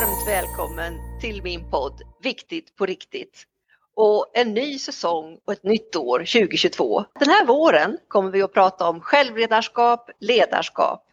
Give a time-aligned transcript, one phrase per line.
[0.00, 3.46] Varmt välkommen till min podd Viktigt på riktigt
[3.94, 7.04] och en ny säsong och ett nytt år 2022.
[7.20, 11.04] Den här våren kommer vi att prata om självledarskap, ledarskap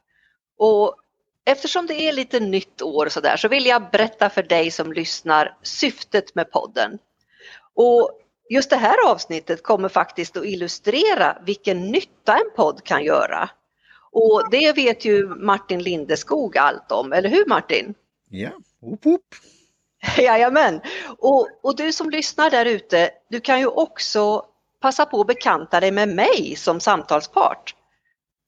[0.58, 0.96] och
[1.46, 4.94] eftersom det är lite nytt år så där så vill jag berätta för dig som
[4.94, 6.99] lyssnar syftet med podden.
[7.74, 8.12] Och
[8.49, 13.49] just det här avsnittet kommer faktiskt att illustrera vilken nytta en podd kan göra.
[14.12, 17.93] Och det vet ju Martin Lindeskog allt om, eller hur Martin?
[18.29, 18.51] Ja,
[18.81, 19.36] Oop, oop.
[20.17, 20.81] Jajamän!
[21.17, 24.45] Och, och du som lyssnar där ute, du kan ju också
[24.81, 27.76] passa på att bekanta dig med mig som samtalspart.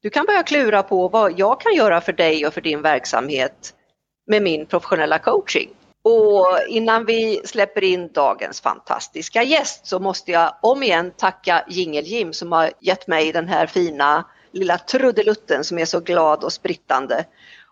[0.02, 3.74] Du kan börja klura på vad jag kan göra för dig och för din verksamhet
[4.28, 5.70] med min professionella coaching.
[6.02, 12.34] Och innan vi släpper in dagens fantastiska gäst så måste jag om igen tacka Jingel-Jim
[12.34, 17.26] som har gett mig den här fina lilla trudelutten som är så glad och sprittande.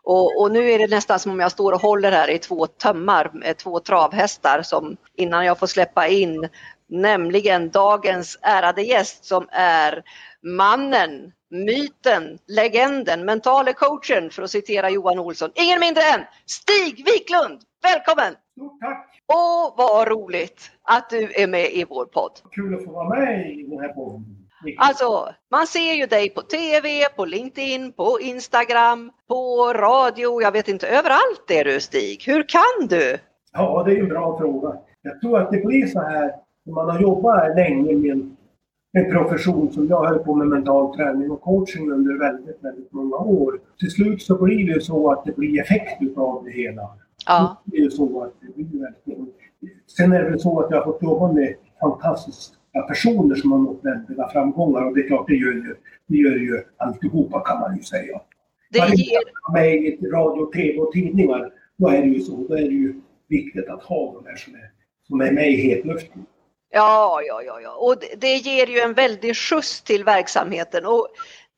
[0.10, 2.68] Och, och, nu är det nästan som om jag står och håller här i två
[2.68, 6.50] tömmar med två travhästar som innan jag får släppa in
[6.90, 10.04] nämligen dagens ärade gäst som är
[10.44, 15.52] mannen, myten, legenden, mentale coachen för att citera Johan Olsson.
[15.56, 17.62] Ingen mindre än Stig Wiklund!
[17.84, 18.34] Välkommen!
[18.52, 19.22] Stort tack!
[19.34, 22.32] Åh, vad roligt att du är med i vår podd.
[22.52, 24.47] Kul att få vara med i den här podden.
[24.78, 30.68] Alltså, man ser ju dig på TV, på LinkedIn, på Instagram, på radio, jag vet
[30.68, 32.24] inte, överallt är du Stig.
[32.26, 33.18] Hur kan du?
[33.54, 34.78] Ja, det är en bra fråga.
[35.02, 36.32] Jag tror att det blir så här,
[36.64, 38.38] när man har jobbat länge med en,
[38.94, 43.18] en profession som jag höll på med mental träning och coaching under väldigt, väldigt många
[43.18, 43.60] år.
[43.80, 46.90] Till slut så blir det så att det blir effekt utav det hela.
[47.26, 47.62] Ja.
[47.66, 49.28] Det är ju så att det blir verkligen...
[49.98, 53.80] Sen är det så att jag har fått jobba med fantastiska personer som har nått
[53.84, 55.76] väldiga framgångar och det är klart, det gör ju,
[56.08, 58.22] det gör ju alltihopa kan man ju säga.
[58.72, 59.54] Det ger...
[59.54, 62.46] med i radio, tv och tidningar, då är det ju så.
[62.50, 64.72] Då är det ju viktigt att ha de där som är,
[65.08, 66.26] som är med i hetluften.
[66.70, 67.76] Ja, ja, ja, ja.
[67.76, 70.86] och det, det ger ju en väldig skjuts till verksamheten.
[70.86, 71.08] Och,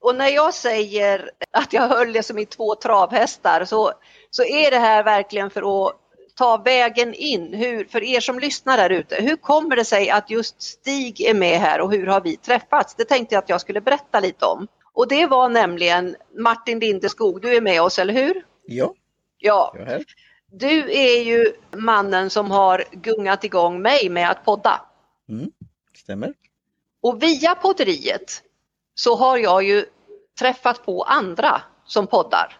[0.02, 3.92] och när jag säger att jag höll det som i två travhästar så,
[4.30, 5.94] så är det här verkligen för att
[6.40, 7.54] ta vägen in.
[7.54, 11.34] Hur, för er som lyssnar där ute, hur kommer det sig att just Stig är
[11.34, 12.96] med här och hur har vi träffats?
[12.96, 14.68] Det tänkte jag att jag skulle berätta lite om.
[14.94, 18.46] Och det var nämligen Martin Lindeskog, du är med oss, eller hur?
[18.66, 18.94] Ja,
[19.42, 20.04] Ja, är
[20.52, 24.82] du är ju mannen som har gungat igång mig med att podda.
[25.30, 25.52] Mm,
[25.98, 26.34] stämmer.
[27.02, 28.44] Och via podderiet
[28.96, 29.86] så har jag ju
[30.40, 32.58] träffat på andra som poddar.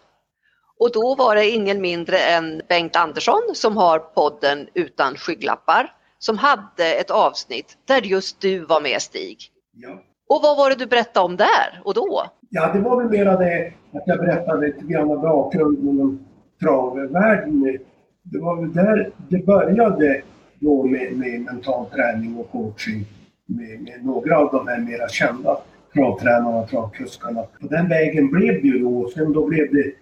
[0.80, 6.38] Och då var det ingen mindre än Bengt Andersson som har podden Utan skygglappar som
[6.38, 9.38] hade ett avsnitt där just du var med Stig.
[9.72, 10.02] Ja.
[10.28, 12.24] Och vad var det du berättade om där och då?
[12.50, 16.26] ja, det var väl mera det att jag berättade lite grann av bakgrunden inom
[16.60, 17.78] travvärlden.
[18.22, 20.22] Det var väl där det började
[20.60, 23.06] då med, med mental träning och coaching
[23.46, 25.58] med, med några av de här mera kända
[25.94, 27.42] travtränarna och travkuskarna.
[27.60, 29.10] På den vägen blev det ju då.
[29.14, 29.92] Sen då blev det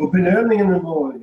[0.00, 1.20] och- belöningen var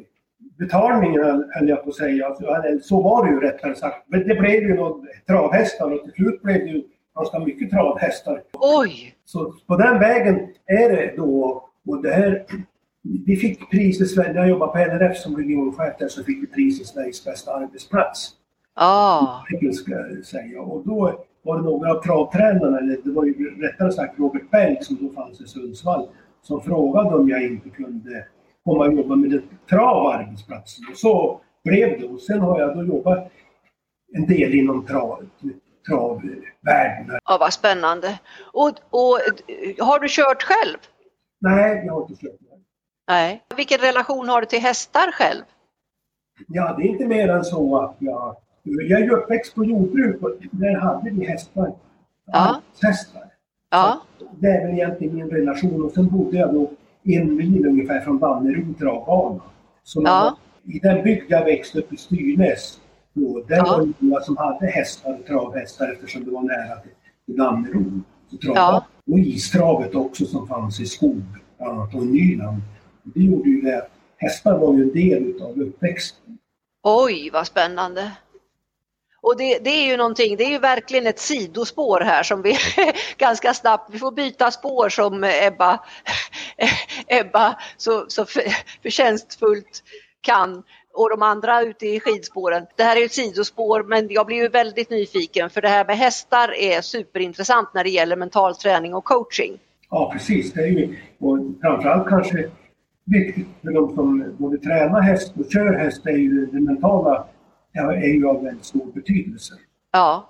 [0.59, 1.21] betalningen
[1.51, 2.25] höll- jag på att säga.
[2.27, 2.45] Alltså,
[2.81, 4.03] Så var det ju rättare sagt.
[4.07, 4.95] Men det blev ju några
[5.27, 6.83] travhästar och till slut blev det ju
[7.15, 8.41] ganska mycket travhästar.
[8.53, 9.15] Oj!
[9.25, 11.63] Så på den vägen är det då.
[11.87, 12.45] Och det här,
[13.25, 16.43] vi fick pris i Sverige, när jag jobbade på LRF som regionchef där så fick
[16.43, 18.29] vi pris i Sveriges bästa arbetsplats.
[18.75, 20.61] Ja, Det ska jag säga.
[20.61, 24.83] Och då var det några av travtränarna, eller det var ju rättare sagt Robert Belk
[24.83, 26.07] som då fanns i Sundsvall,
[26.47, 28.27] som frågade om jag inte kunde
[28.65, 30.85] komma och jobba med en travarbetsplatsen.
[30.91, 32.07] Och så blev det.
[32.07, 33.31] Och sen har jag då jobbat
[34.13, 35.29] en del inom trav,
[35.87, 37.19] travvärlden.
[37.25, 38.19] ja vad spännande.
[38.53, 39.19] Och, och
[39.79, 40.77] har du kört själv?
[41.39, 42.63] Nej, jag har inte kört med.
[43.07, 43.43] Nej.
[43.55, 45.43] Vilken relation har du till hästar själv?
[46.47, 48.35] Ja, det är inte mer än så att jag...
[48.63, 51.73] Jag är ju uppväxt på jordbruk och där hade vi hästar.
[52.25, 52.61] Ja.
[52.81, 53.26] Hästar.
[53.69, 54.01] Ja,
[54.39, 55.83] Det är väl egentligen min relation.
[55.83, 56.71] Och sen bodde jag då
[57.03, 59.41] en mil ungefär från Danneryd travbana.
[59.83, 60.37] Så Ja.
[60.63, 62.79] I den bygd jag växte upp i Styrnäs,
[63.13, 63.63] då, där Ja.
[63.65, 66.75] var det många som hade hästar, travhästar eftersom det var nära
[67.25, 68.01] till Danneryd.
[68.43, 68.85] Trav- Ja.
[69.11, 71.21] Och istravet också som fanns i skog,
[71.57, 72.61] bland annat, och i Nyland.
[73.03, 73.87] Det gjorde ju det
[74.17, 76.37] hästar var ju en del av uppväxten.
[76.83, 78.11] oj vad spännande.
[79.27, 82.57] Och det, det är ju någonting, det är ju verkligen ett sidospår här som vi
[83.17, 85.79] ganska snabbt, vi får byta spår som Ebba,
[87.07, 89.83] Ebba så, så för- förtjänstfullt
[90.21, 90.63] kan
[90.93, 92.65] och de andra ute i skidspåren.
[92.75, 95.97] Det här är ett sidospår men jag blir ju väldigt nyfiken för det här med
[95.97, 99.59] hästar är superintressant när det gäller mental träning och coaching.
[99.89, 100.53] Ja, precis.
[100.53, 102.49] Det är ju, och framförallt kanske
[103.05, 107.27] viktigt för de som både tränar häst och kör häst är ju det mentala
[107.77, 109.53] är ju av väldigt stor betydelse.
[109.91, 110.29] Ja.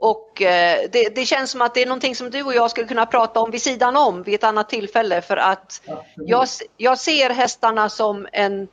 [0.00, 2.86] Och eh, det, det, känns som att det är någonting som du och jag skulle
[2.86, 5.82] kunna prata om vid sidan om vid ett annat tillfälle för att
[6.16, 6.46] jag,
[6.76, 8.68] jag ser hästarna som en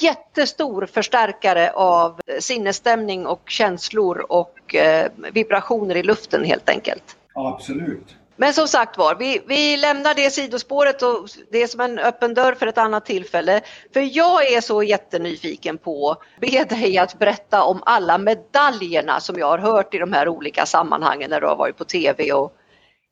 [0.00, 7.16] jättestor förstärkare av sinnesstämning och känslor och eh, vibrationer i luften helt enkelt.
[7.34, 8.16] Absolut.
[8.36, 12.34] Men som sagt var, vi, vi lämnar det sidospåret och det är som en öppen
[12.34, 13.60] dörr för ett annat tillfälle.
[13.92, 19.38] För jag är så jättenyfiken på att be dig att berätta om alla medaljerna som
[19.38, 22.52] jag har hört i de här olika sammanhangen när du har varit på TV och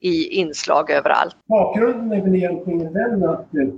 [0.00, 1.36] i inslag överallt.
[1.48, 3.68] Bakgrunden är väl egentligen den att eh,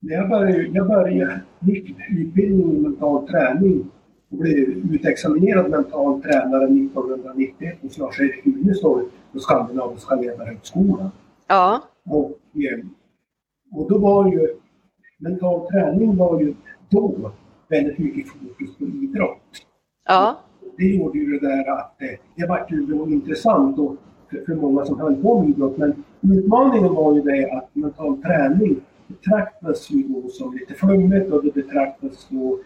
[0.00, 3.90] när jag började, jag började gick utbildning mental träning
[4.28, 11.10] blev utexaminerad mental tränare 1991 hos Lars-Erik Unestål på Skandinaviska ledarhögskolan.
[11.46, 11.82] Ja.
[12.06, 12.84] Och, eh,
[13.72, 14.48] och då var ju
[15.18, 16.54] mental träning var ju
[16.90, 17.32] då
[17.68, 19.66] väldigt mycket fokus på idrott.
[20.08, 20.38] Ja.
[20.76, 23.76] Det gjorde ju det där att eh, det var ju intressant
[24.30, 25.76] för, för många som höll på med idrott.
[25.76, 31.44] Men utmaningen var ju det att mental träning betraktas ju då som lite flummigt och
[31.44, 32.58] det betraktas då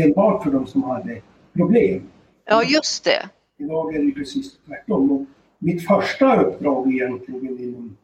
[0.00, 1.20] enbart för de som hade
[1.56, 2.02] problem.
[2.44, 3.28] Ja, just det.
[3.58, 5.12] Idag är det precis tvärtom.
[5.12, 5.26] Och
[5.58, 7.96] mitt första uppdrag egentligen inom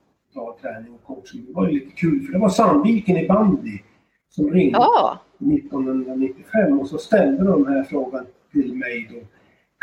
[0.60, 3.78] träning och coaching det var ju lite kul för det var Sandviken i bandy
[4.30, 5.18] som ringde Ja.
[5.38, 9.26] 1995 och så ställde de den här frågan till mig då.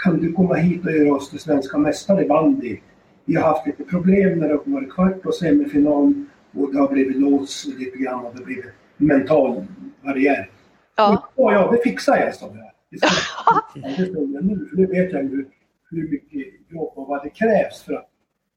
[0.03, 2.77] Kan du komma hit och göra oss till svenska mästare i bandy?
[3.25, 6.13] Vi har haft lite problem när det har varit kvart och semifinal
[6.53, 8.65] och det har blivit lås lite grann och det har blivit
[8.97, 9.65] mental
[10.03, 10.49] barriär.
[10.95, 11.29] Ja.
[11.35, 12.71] Och, ja, det fixar jag, sa jag.
[12.89, 15.45] Det ja, står jag nu, för nu vet jag ju
[15.91, 18.09] hur mycket jobb och vad det krävs för att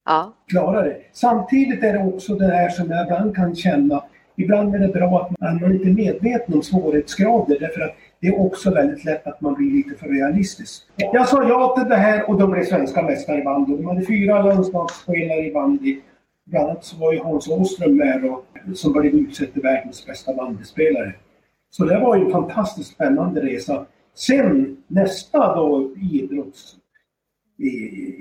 [0.05, 0.35] Ja.
[0.47, 0.97] klara det.
[1.13, 4.05] Samtidigt är det också det här som jag ibland kan känna.
[4.37, 8.41] Ibland är det bra att man är inte medveten om svårighetsgrader därför att det är
[8.41, 10.83] också väldigt lätt att man blir lite för realistisk.
[10.97, 13.77] Jag sa ja till det här och de blev svenska mästare i bandy.
[13.77, 16.01] De hade fyra landslagsspelare i bandy.
[16.45, 18.45] Bland annat så var ju Hans Åström med och,
[18.75, 21.13] som blev utsedd till världens bästa bandyspelare.
[21.71, 23.87] Så det var ju en fantastiskt spännande resa.
[24.15, 26.77] Sen nästa då idrotts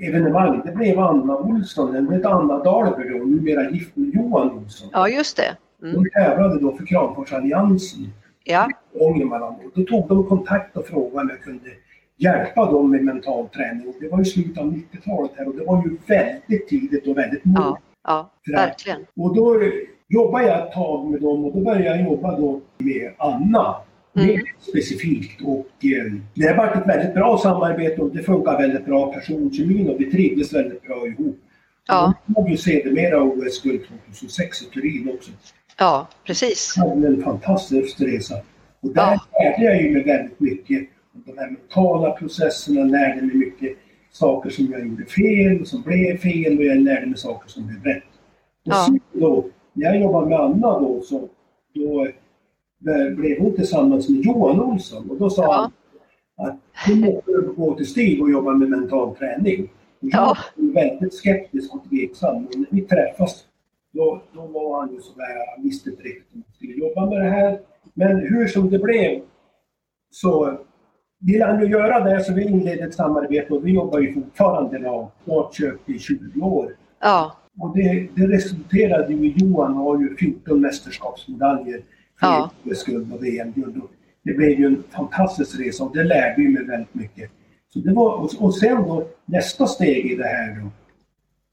[0.08, 4.88] evenemang, det blev Anna Olsson, den hette Anna Dahlberg då, numera gift med Johan Olsson.
[4.92, 5.56] ja, just det.
[5.82, 5.94] Mm.
[6.02, 8.12] De tävlade då för Kramforsalliansen
[8.44, 8.68] Ja.
[8.94, 9.56] Ångermanland.
[9.64, 11.70] Och Då tog de kontakt och frågade om jag kunde
[12.16, 13.88] hjälpa dem med mental träning.
[13.88, 17.18] Och Det var i slutet av 90-talet här och det var ju väldigt tidigt och
[17.18, 17.82] väldigt modigt.
[18.04, 18.30] Ja.
[18.44, 19.00] Ja, verkligen.
[19.16, 19.60] Och då
[20.08, 23.76] jobbade jag ett tag med dem och då började jag jobba då med Anna.
[24.16, 24.26] Mm.
[24.28, 28.84] Mer specifikt och eh, det har varit ett väldigt bra samarbete och det funkar väldigt
[28.84, 31.38] bra personkemin och vi trivdes väldigt bra ihop.
[31.88, 32.14] Ja.
[32.26, 33.80] Vi tog ju sedermera OS-guld
[34.12, 35.30] 2006 i Turin också.
[35.78, 36.72] Ja, precis.
[36.74, 38.34] Det hade en fantastisk resa.
[38.80, 39.40] Och där Ja.
[39.42, 43.76] lärde jag ju mig väldigt mycket de här mentala processerna, lärde mig mycket
[44.12, 47.84] saker som jag gjorde fel, som blev fel och jag lärde mig saker som blev
[47.84, 48.02] rätt.
[48.66, 48.88] Och Ja.
[49.12, 51.28] då, när jag jobbade med Anna då, så
[51.74, 55.70] då eh, blev hon tillsammans med Johan Olsson och då sa Ja.
[56.34, 59.62] han att du måste gå till Stig och jobba med mental träning.
[59.62, 59.68] Och
[60.00, 60.36] Ja.
[60.56, 62.46] Jag var väldigt skeptisk och tveksam.
[62.46, 63.44] Och när vi träffas
[63.92, 67.18] då, då var han ju sådär, han visste inte riktigt om han skulle jobba med
[67.20, 67.60] det här.
[67.94, 69.20] Men hur som det blev
[70.10, 70.58] så
[71.20, 74.78] ville han ju göra det så vi inledde ett samarbete och vi jobbar ju fortfarande
[74.78, 76.76] idag, snart köpt i 20 år.
[77.00, 77.32] Ja.
[77.60, 81.80] Och det, det resulterade ju i Johan har ju 14 mästerskapsmedaljer,
[82.20, 82.50] Ja.
[82.86, 83.82] guld och VM-guld.
[84.22, 87.30] Det blev ju en fantastisk resa och det lärde ju mig väldigt mycket.
[87.72, 90.68] Så det var, och, och sen då nästa steg i det här då,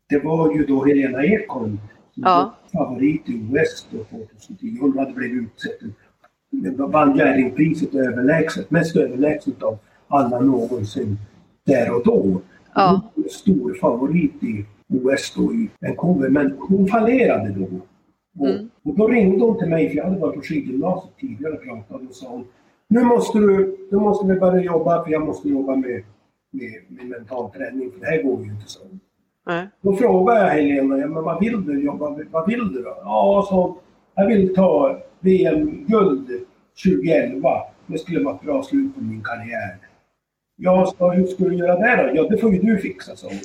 [0.10, 1.80] det var ju då Helena Ekholm
[2.14, 2.56] som Ja.
[2.72, 4.78] var favorit i OS då 2010.
[4.82, 5.94] Hon hade blivit utsedd
[6.78, 11.18] vann Jerringpriset överlägset, mest överlägset av alla någonsin
[11.66, 12.42] där och då.
[12.76, 13.02] Ja.
[13.32, 17.63] Stor favorit i OS då i Vancouver, men hon fallerade då.
[17.63, 18.70] Och, Mm.
[18.84, 22.10] och då ringde hon till mig, för jag hade varit på skidgymnasiet tidigare och pratat
[22.10, 22.46] och sa hon
[22.88, 26.04] nu måste du, nu måste vi börja jobba för jag måste jobba med,
[26.51, 28.80] med, med mental träning för det här går ju inte så.
[29.46, 29.68] Nej.
[29.82, 32.25] Då frågade jag Helena, ja, men vad vill du jobba med?
[32.32, 32.98] Vad vill du då?
[33.04, 33.77] Ja, så
[34.15, 36.27] jag vill ta VM-guld
[36.84, 37.50] 2011.
[37.88, 39.77] Det skulle vara ett bra slut på min karriär.
[40.56, 42.16] Ja, så hur ska du göra det då?
[42.16, 43.38] Ja, det får ju du fixa, sa hon.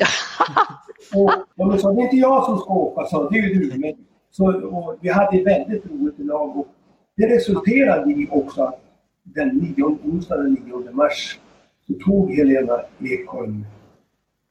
[1.22, 3.54] och, ja, men så, det är inte jag som ska åka, sa det är ju
[3.54, 3.78] du.
[3.78, 3.92] Men,
[4.30, 6.68] så, och vi hade väldigt roligt i lag och
[7.16, 8.80] det resulterade i också att
[9.22, 11.38] den 9, onsdagen den 9 mars
[11.86, 13.66] så tog Helena Ekholm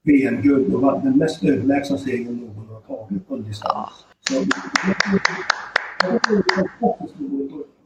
[0.03, 4.05] VM-guld och vann den mest överlägsna segern någon har tagit på en distans.
[4.29, 4.39] Så,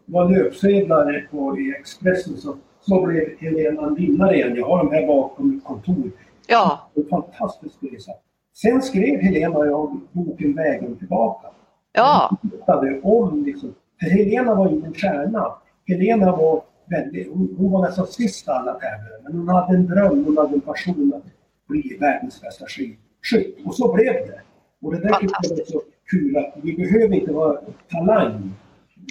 [0.06, 4.56] det var löpsedlar på, i Expressen så, så blev Helena en vinnare igen.
[4.56, 6.12] Jag har dem här bakom mitt kontor.
[6.48, 8.12] Ja, En fantastisk resa.
[8.56, 11.48] Sen skrev Helena och jag boken Vägen tillbaka.
[11.94, 13.74] ja, Hittade om liksom.
[14.00, 15.56] För Helena var ju en stjärna.
[15.88, 19.22] Helena var väldigt, hon, hon var nästan sist alla tävlare.
[19.24, 21.24] Men hon hade en dröm, hon hade en passion att
[21.68, 23.66] bli världens bästa skidskytt.
[23.66, 24.42] Och så blev det.
[24.82, 25.72] Och det där tycker jag är Fantastiskt.
[25.72, 27.58] så kul att vi behöver inte vara
[27.92, 28.54] talang.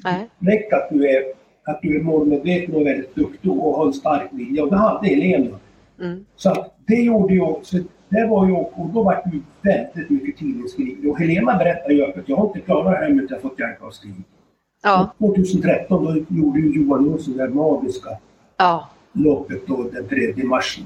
[0.05, 1.25] nej, Räck att du är,
[1.65, 4.65] att du är målmedveten och väldigt duktig och har en stark vilja.
[4.65, 5.59] Och det hade Helena.
[6.01, 7.77] mm, Så det gjorde ju också,
[8.09, 11.11] det var ju, och då var det väldigt mycket tidningsskriverier.
[11.11, 13.59] Och Helena berättade ju öppet, jag har inte klarat det här med att jag fått
[13.61, 14.15] hjälp av Stig.
[14.83, 18.11] ja, 2013 då gjorde ju Johan Olsson det magiska
[18.57, 20.81] ja, loppet då den 3 mars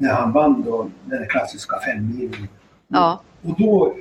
[0.00, 2.48] när han vann då den klassiska femmilen.
[2.88, 3.94] ja, Och då,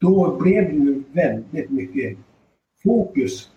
[0.00, 2.18] då blev det ju väldigt mycket
[2.84, 3.50] fokus.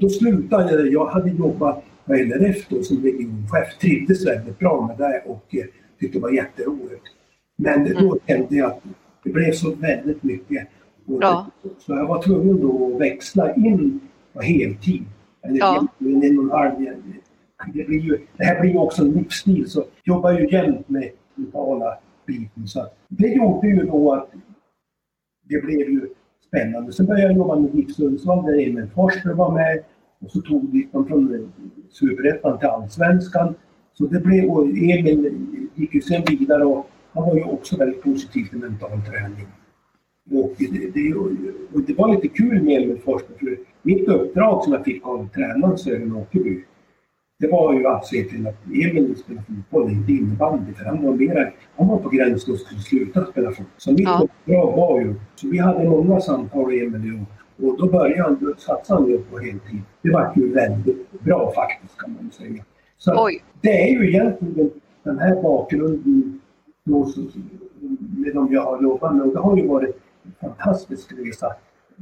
[0.00, 4.98] Då slutade jag, jag hade jobbat på LRF då som regionchef, trivdes väldigt bra med
[4.98, 5.64] det och eh,
[6.00, 7.02] tyckte det var jätteroligt.
[7.56, 8.82] Men då kände jag att
[9.24, 10.68] det blev så väldigt mycket.
[11.06, 11.46] Ja.
[11.78, 14.00] Så jag var tvungen då att växla in
[14.32, 15.02] på heltid.
[15.42, 15.88] Eller Ja.
[16.00, 16.86] egentligen en och en halv.
[17.74, 20.88] Det, blir ju, det här blir ju också en livsstil så jag jobbar ju jämt
[20.88, 22.66] med mentala biten.
[22.66, 24.30] Så det gjorde ju då att
[25.48, 26.08] det blev ju
[26.52, 26.92] spännande.
[26.92, 29.82] Sen började jag jobba med GIF Sundsvall där Emil Forsberg var med.
[30.20, 31.40] Och så tog vi dem från eh,
[31.90, 33.54] Superettan till Allsvenskan.
[33.94, 38.02] Så det blev, och Emil gick ju sen vidare och han var ju också väldigt
[38.02, 39.46] positiv till mental träning.
[40.30, 41.14] Och det, det,
[41.72, 45.28] och det var lite kul med Emil Forsberg för mitt uppdrag som jag fick av
[45.34, 46.64] tränaren Sören Åkerby
[47.42, 50.72] det var ju att se till att Emil spelade fotboll, inte innebandy.
[50.72, 53.66] För han var mera, han var på gränsen att skulle sluta spela fotboll.
[53.76, 54.22] Så mitt Ja.
[54.24, 57.20] uppdrag var ju, så vi hade många samtal Emil
[57.58, 59.80] och, och då började han, satsade han ju på heltid.
[60.02, 62.64] Det var ju väldigt bra faktiskt kan man säga.
[62.98, 64.70] Så oj, det är ju egentligen
[65.02, 66.40] den här bakgrunden
[66.84, 67.08] då,
[68.16, 71.46] med de jag har jobbat med och det har ju varit en fantastisk resa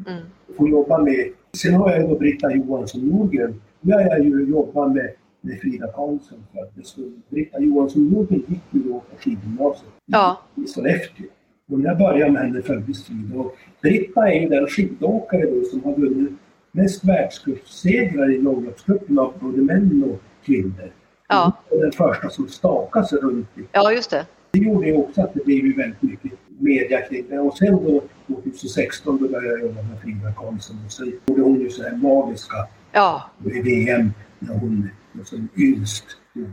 [0.07, 0.23] mm,
[0.57, 1.27] få jobba med.
[1.63, 3.61] Sen har jag ju då Britta Johansson Nordgren.
[3.81, 6.45] Nu har jag ju jobbat med, med Frida Karlsson.
[6.53, 10.41] För att det skulle, Britta Johansson Nordgren gick ju då på skidgymnasiet Ja.
[10.55, 11.27] i Sollefteå.
[11.73, 13.39] Och när jag började med henne föddes Frida.
[13.39, 16.33] Och Britta är ju den skidåkare då som har vunnit
[16.73, 20.93] mest världscupsegrar i långloppscupen av både män och kvinnor.
[21.29, 21.53] Ja.
[21.71, 24.27] Var den första som stakade sig runt i ja, just det.
[24.51, 27.39] det gjorde ju också att det blev ju väldigt mycket media kring det.
[27.39, 31.61] Och sen då 2016 då började jag jobba med Frida Karlsson och sen gjorde hon
[31.61, 32.57] ju så här magiska
[32.93, 34.89] Ja, VM när hon
[35.25, 36.05] som yngst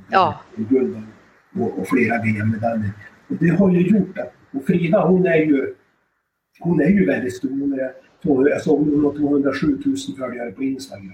[0.10, 0.42] Ja.
[0.56, 1.02] guld
[1.56, 2.92] och, och flera VM-medaljer.
[3.30, 5.74] Och det har ju gjort att, och Frida hon är ju,
[6.60, 7.50] hon är ju väldigt stor.
[7.50, 7.92] Hon är,
[8.24, 11.14] så jag såg hon har 207 000 följare på Instagram.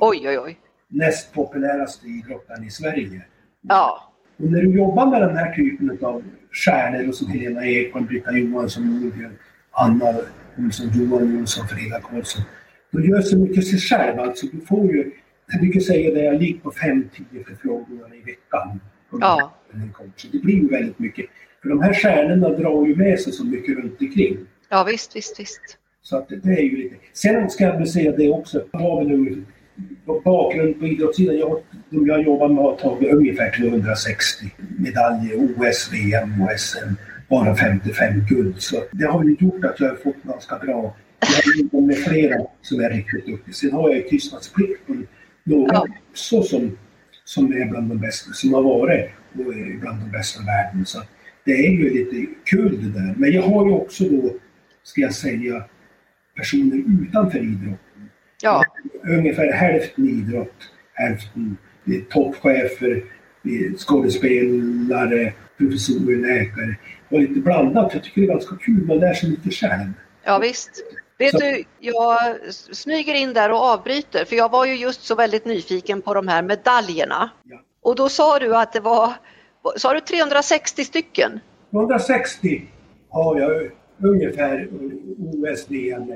[0.00, 0.58] oj, oj, oj.
[0.88, 3.22] Näst populäraste idrottaren i Sverige.
[3.60, 6.22] Ja, Och när du jobbar med den här typen av
[6.52, 9.32] stjärnor och som Helena Ekman, Britta Johansson, Nordgren,
[9.70, 10.14] Anna
[10.58, 12.44] Olsson, Johan Olsson, Frida Karlsson.
[12.90, 14.20] Då gör så mycket sig själv.
[14.20, 15.12] Alltså, du får ju,
[15.50, 18.80] jag brukar säga det, jag ligger på 5-10 förfrågningar i veckan.
[19.20, 19.52] Ja.
[20.32, 21.26] Det blir ju väldigt mycket.
[21.62, 24.38] För de här stjärnorna drar ju med sig så mycket runt omkring.
[24.68, 25.60] ja visst, visst, visst.
[26.02, 26.96] Så att det, det är ju lite...
[27.12, 28.64] Sen ska jag väl säga det också.
[28.72, 29.42] Har väl ungefär,
[30.06, 31.38] på bakgrund på idrottssidan.
[31.38, 34.46] Jag, de jag jobbar med har tagit ungefär 260
[34.78, 35.36] medaljer.
[35.36, 36.94] OS, VM och SM.
[37.28, 38.62] Bara 55 guld.
[38.62, 40.96] Så det har ju gjort att jag har fått ganska bra...
[41.20, 43.54] Jag har jobbat med flera som är riktigt duktiga.
[43.54, 44.88] Sen har jag ju tystnadsplikt
[45.50, 45.86] några Ja.
[46.10, 46.78] också som,
[47.24, 48.32] som är bland de bästa.
[48.32, 50.86] Som har varit och är bland de bästa i världen.
[50.86, 51.02] Så
[51.44, 53.14] det är ju lite kul det där.
[53.16, 54.34] Men jag har ju också då,
[54.82, 55.64] ska jag säga,
[56.36, 58.10] personer utanför idrotten.
[58.42, 58.64] Ja,
[59.08, 61.56] Ungefär hälften idrott, hälften
[62.10, 63.02] toppchefer,
[63.78, 66.76] skådespelare, professorer, läkare.
[67.08, 67.94] Och lite blandat.
[67.94, 68.86] Jag tycker det är ganska kul.
[68.86, 69.92] Man lär sig lite själv.
[70.24, 70.84] ja visst.
[71.20, 72.18] Vet Så- du, jag
[72.52, 76.28] smyger in där och avbryter för jag var ju just så väldigt nyfiken på de
[76.28, 77.30] här medaljerna.
[77.44, 77.60] Ja.
[77.82, 79.12] Och då sa du att det var,
[79.76, 81.40] sa du 360 stycken?
[81.70, 82.62] 160
[83.08, 83.70] har jag
[84.02, 84.68] ungefär
[85.18, 86.12] OS, VM,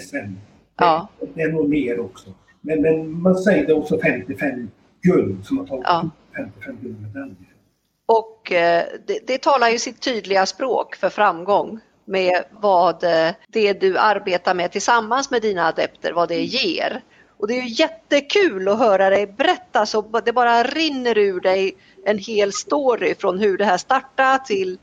[0.00, 0.32] SM.
[0.76, 1.08] Ja.
[1.34, 2.30] Det är nog mer också.
[2.60, 4.70] Men, men man säger det också 55
[5.02, 6.10] guld som har tagit Ja.
[6.36, 7.36] 55 guldmedaljer.
[8.06, 13.72] Och eh, det, det talar ju sitt tydliga språk för framgång med vad eh, det
[13.72, 17.02] du arbetar med tillsammans med dina adepter, vad det ger.
[17.36, 21.76] Och det är ju jättekul att höra dig berätta så det bara rinner ur dig
[22.04, 24.78] en hel story från hur det här startade till,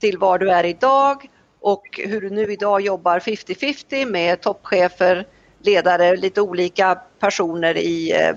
[0.00, 5.26] till var du är idag och hur du nu idag jobbar 50-50 med toppchefer
[5.58, 8.36] ledare, lite olika personer i eh,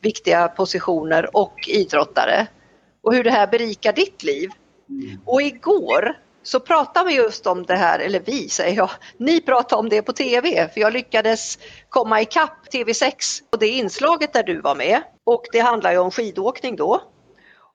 [0.00, 2.46] viktiga positioner och idrottare.
[3.02, 4.50] Och hur det här berikar ditt liv.
[5.24, 9.80] Och igår så pratade vi just om det här, eller vi säger jag, ni pratade
[9.80, 13.12] om det på TV för jag lyckades komma ikapp TV6
[13.52, 15.02] och det inslaget där du var med.
[15.24, 17.02] Och det handlar ju om skidåkning då.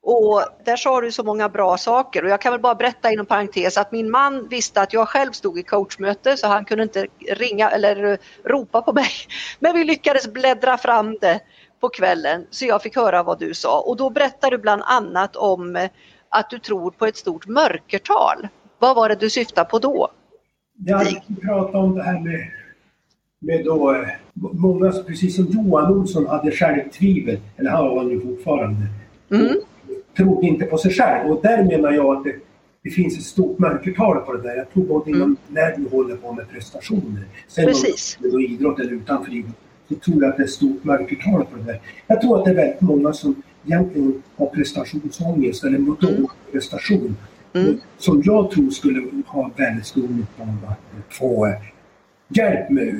[0.07, 3.25] Och där sa du så många bra saker och jag kan väl bara berätta inom
[3.25, 7.07] parentes att min man visste att jag själv stod i coachmöte så han kunde inte
[7.29, 9.10] ringa eller ropa på mig.
[9.60, 11.39] Men vi lyckades bläddra fram det
[11.81, 15.36] på kvällen så jag fick höra vad du sa och då berättade du bland annat
[15.36, 15.89] om eh,
[16.39, 18.47] att du tror på ett stort mörkertal.
[18.79, 20.09] Vad var det du syftade på då?
[20.85, 22.47] Jag pratade om det här med,
[23.39, 28.81] med då, eh, många, precis som Johan Olsson hade självtvivel, eller har han ju fortfarande,
[29.31, 29.55] mm.
[30.17, 32.35] trodde inte på sig själv och där menar jag att det,
[32.83, 34.55] det finns ett stort mörkertal på det där.
[34.55, 35.37] Jag tror både mm.
[35.47, 38.17] när du håller på med prestationer, sen Precis.
[38.23, 39.55] om det är idrott eller utanför idrott,
[39.89, 41.81] så tror jag att det är ett stort mörkertal på det där.
[42.07, 46.27] Jag tror att det är väldigt många som egentligen har prestationsångest eller mot mm.
[46.51, 47.17] prestation.
[47.53, 47.79] Mm.
[47.98, 51.55] Som jag tror skulle ha väldigt stor nytta av att få
[52.27, 52.93] hjälp med,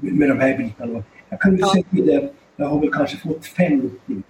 [0.00, 1.02] med de här bitarna.
[1.28, 1.72] Jag kan ju ja.
[1.72, 4.22] säga jag har väl kanske fått 50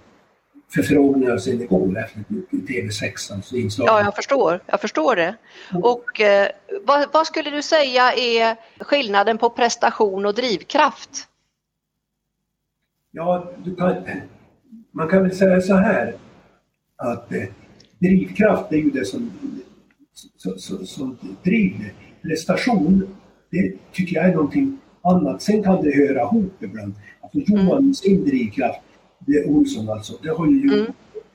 [0.74, 3.88] förfrågningar sedan igår efter TV6 alltså inslag.
[3.88, 4.60] Ja, jag förstår.
[4.66, 5.34] Jag förstår det.
[5.82, 6.48] Och eh,
[6.84, 11.28] vad, vad, skulle du säga är skillnaden på prestation och drivkraft?
[13.10, 14.04] Ja, du kan,
[14.98, 16.14] man kan väl säga så här
[16.96, 17.42] att eh,
[17.98, 19.30] drivkraft är ju det som,
[20.36, 21.92] som, som, som driver.
[22.22, 23.06] Prestation,
[23.50, 25.42] det tycker jag är någonting annat.
[25.42, 26.94] Sen kan det höra ihop ibland.
[27.20, 27.94] Alltså Johan, mm.
[27.94, 28.80] sin drivkraft,
[29.18, 30.92] det är Olsson alltså, det har ju mm.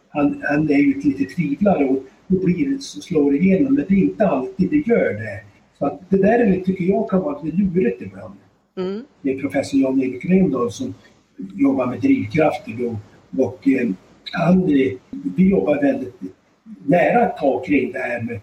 [0.10, 3.74] han, han är ju ett litet tvivlare och då blir det så slår det igenom.
[3.74, 5.44] Men det är inte alltid det gör det.
[5.80, 8.34] Så att det där är, tycker jag kan vara lite lurigt ibland.
[8.78, 9.04] Mm.
[9.22, 10.94] Det är professor Jan-Erik Rendahl som
[11.56, 12.98] jobbar med drivkrafter då
[13.38, 13.90] och eh,
[14.32, 14.66] han,
[15.36, 16.20] vi jobbar väldigt
[16.86, 18.40] nära ett tag kring det här med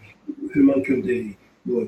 [0.52, 1.24] hur man kunde
[1.62, 1.86] då,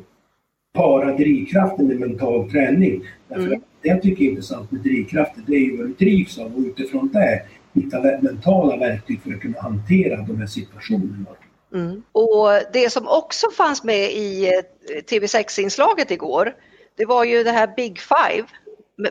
[0.75, 3.05] para drivkraften med mental träning.
[3.29, 3.61] Därför mm.
[3.83, 6.61] Det jag tycker är intressant med drivkraften det är ju vad du drivs av och
[6.61, 7.43] utifrån det
[7.75, 11.27] hitta mentala verktyg för att kunna hantera de här situationerna.
[11.75, 12.03] Mm.
[12.13, 16.55] Och det som också fanns med i eh, TV6-inslaget igår,
[16.97, 18.47] det var ju det här Big Five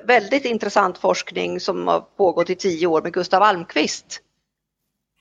[0.03, 4.21] väldigt intressant forskning som har pågått i tio år med Gustav Almqvist.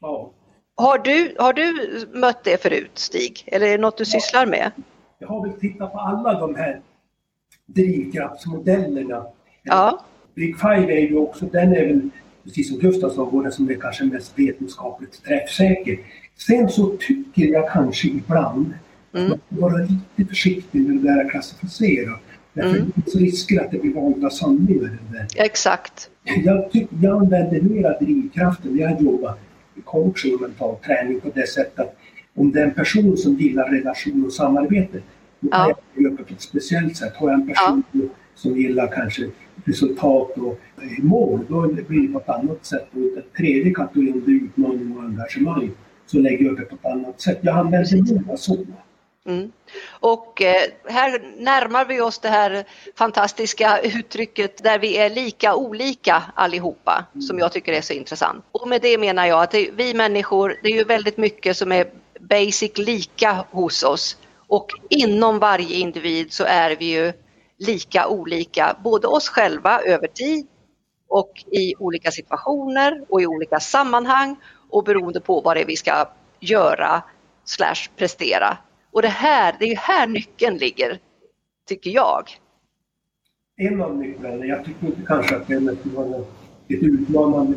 [0.01, 0.33] Ja.
[0.75, 3.45] Har du, har du mött det förut Stig?
[3.47, 4.21] Eller är det något du ja.
[4.21, 4.71] sysslar med?
[5.19, 6.81] Jag har väl tittat på alla de här
[7.67, 9.27] drivkraftsmodellerna.
[9.63, 10.05] Ja.
[10.35, 12.11] Big Five är ju också, den är väl
[12.45, 15.99] precis som Gustav sa, den som är kanske mest vetenskapligt träffsäker.
[16.47, 18.75] Sen så tycker jag kanske ibland
[19.13, 19.33] mm.
[19.33, 22.19] att man ska vara lite försiktig med det där att klassificera.
[22.61, 22.93] Därför mm.
[22.95, 24.99] det finns risker att det blir valda sanningar.
[25.37, 26.11] Exakt.
[26.45, 29.35] Jag, tyck, jag använder mera drivkraften när jag jobbar
[29.75, 31.97] i coaching och mental träning på det sättet att
[32.35, 34.99] om det är en person som gillar relation och samarbete,
[35.41, 35.75] då ja.
[35.95, 37.17] jag jobba på ett speciellt sätt.
[37.17, 38.01] Har jag en person ja.
[38.35, 39.31] som gillar kanske
[39.65, 40.61] resultat och
[40.99, 42.89] mål, då blir det på ett annat sätt.
[42.93, 45.71] Och den tredje kategorin, det är utmaning och engagemang,
[46.07, 47.39] så lägger jag upp det på ett annat sätt.
[47.41, 48.57] Jag använder mera så.
[49.27, 49.53] Mm.
[49.91, 52.65] Och eh, här närmar vi oss det här
[52.97, 57.23] fantastiska uttrycket där vi är lika olika allihopa mm.
[57.23, 58.45] som jag tycker är så intressant.
[58.53, 61.73] Och med det menar jag att det, vi människor, det är ju väldigt mycket som
[61.73, 64.17] är basic lika hos oss
[64.49, 67.13] och inom varje individ så är vi ju
[67.59, 70.47] lika olika, både oss själva över tid
[71.09, 74.37] och i olika situationer och i olika sammanhang
[74.71, 76.09] och beroende på vad det är vi ska
[76.41, 77.03] göra
[77.45, 78.59] slash prestera
[78.93, 80.99] och det här, det är här nyckeln ligger,
[81.69, 82.23] tycker jag.
[83.57, 85.73] En av nycklarna, jag tycker inte kanske att det är
[86.69, 87.55] ett utmanande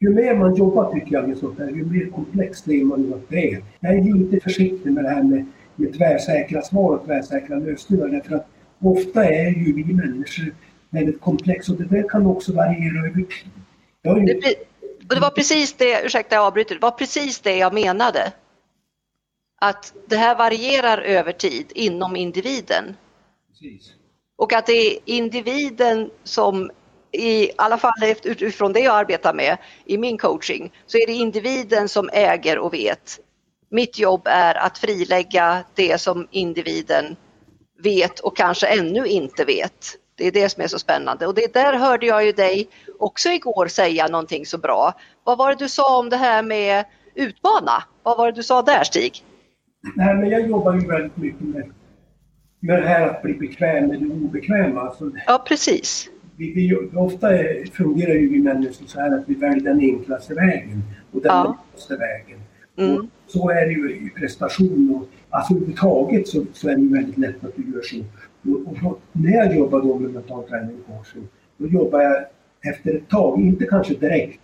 [0.00, 3.28] ju mer man jobbar tycker jag med sånt här, ju mer komplext är man att
[3.28, 3.62] det är.
[3.80, 8.34] Jag är lite försiktig med det här med, med tvärsäkra svar och tvärsäkra lösningar därför
[8.34, 8.48] att
[8.82, 10.54] ofta är ju vi människor
[10.90, 13.50] väldigt komplexa och det där kan också variera över tid.
[14.02, 14.40] Ju...
[14.40, 14.54] Det,
[15.14, 18.32] det var precis det, ursäkta jag avbryter, det var precis det jag menade
[19.60, 22.96] att det här varierar över tid inom individen.
[23.48, 23.92] Precis.
[24.38, 26.70] Och att det är individen som,
[27.12, 27.92] i alla fall
[28.24, 32.74] utifrån det jag arbetar med i min coaching, så är det individen som äger och
[32.74, 33.20] vet.
[33.70, 37.16] Mitt jobb är att frilägga det som individen
[37.82, 39.96] vet och kanske ännu inte vet.
[40.14, 42.68] Det är det som är så spännande och det där hörde jag ju dig
[42.98, 44.92] också igår säga någonting så bra.
[45.24, 47.82] Vad var det du sa om det här med utmana?
[48.02, 49.24] Vad var det du sa där Stig?
[49.96, 51.70] Nej, men jag jobbar ju väldigt mycket med,
[52.60, 54.80] med det här att bli bekväm med det obekväma.
[54.80, 56.10] Alltså, ja, precis.
[56.36, 60.34] vi, vi, ofta är, fungerar ju vi människor så här att vi väljer den enklaste
[60.34, 61.56] vägen och den Ja.
[61.72, 62.38] lättaste vägen.
[62.76, 62.96] Mm.
[62.96, 66.92] Och så är det ju i prestation och alltså överhuvudtaget så, så är det ju
[66.92, 67.96] väldigt lätt att du gör så.
[68.50, 72.24] Och, och när jag jobbar då med mental träning och coaching, då jobbar jag
[72.74, 74.40] efter ett tag, inte kanske direkt,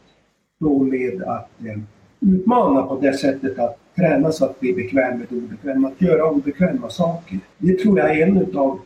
[0.61, 1.79] då med att eh,
[2.21, 6.31] utmana på det sättet att träna så att bli bekväm med det obekväma, att göra
[6.31, 7.39] obekväma saker.
[7.59, 8.81] Det tror jag är en av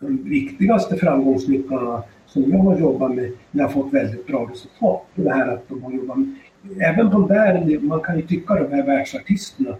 [0.00, 5.02] de viktigaste framgångsnycklarna som jag har jobbat med när jag har fått väldigt bra resultat.
[5.14, 6.34] Det här att de har jobbat med,
[6.80, 9.76] även de där, man kan ju tycka de här världsartisterna,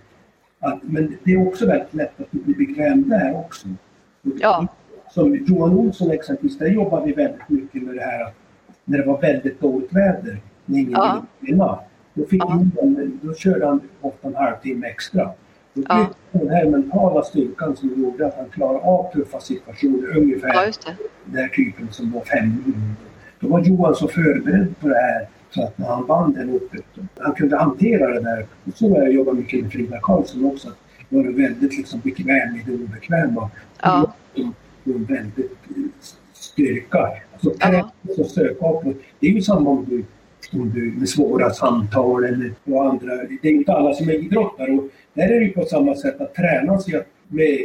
[0.61, 3.69] att, men det är också väldigt lätt att du blir bekväm där också.
[4.23, 4.67] Ja.
[5.11, 8.35] Som Johan Olsson exempelvis, där jobbar vi väldigt mycket med det här att
[8.85, 11.25] när det var väldigt dåligt väder, när ingen Ja.
[11.41, 11.81] ville spela,
[12.15, 12.65] då, fick Ja.
[12.77, 15.31] Johan, då körde han ofta en halvtimme extra.
[15.75, 16.07] Då Ja.
[16.33, 20.73] fick den här mentala styrkan som gjorde att han klarade av tuffa situationer, ungefär Ja,
[21.25, 22.75] den här typen som var fem mil.
[23.41, 26.85] Då var Johan så förberedd på det här så att när han vann den loppet,
[27.19, 28.47] han kunde hantera det där.
[28.65, 30.69] Och så har jag jobbat mycket med Frida Karlsson också.
[30.69, 30.75] att
[31.09, 33.51] Vara väldigt liksom bekväm i det obekväma.
[33.83, 34.13] Ja.
[34.35, 35.39] En väldigt
[35.77, 35.83] eh,
[36.33, 37.09] styrka.
[37.33, 37.91] Alltså Ja.
[38.19, 38.97] och söka upp.
[39.21, 40.05] Det är ju samma om du,
[40.55, 43.17] om du med svåra samtal eller och andra.
[43.43, 44.73] Det är inte alla som är idrottare.
[44.73, 47.59] Och där är det på samma sätt att träna sig att med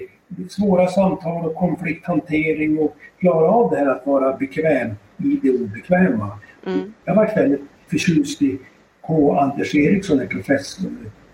[0.49, 6.39] svåra samtal och konflikthantering och klara av det här att vara bekväm i det obekväma.
[6.65, 6.93] Mm.
[7.05, 8.57] Jag har varit väldigt förtjust i
[9.01, 9.37] H.
[9.39, 10.91] Anders Eriksson, är professor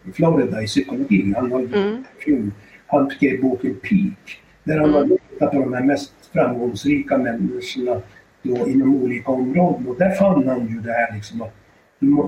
[0.09, 1.33] i Florida i psykologi.
[1.35, 2.51] Han har Mm.
[2.87, 4.41] han skrev boken Peak.
[4.63, 5.17] Där han har Mm.
[5.29, 8.01] tittat på de här mest framgångsrika människorna
[8.45, 9.87] då inom olika områden.
[9.87, 11.53] Och där fann han ju det här liksom att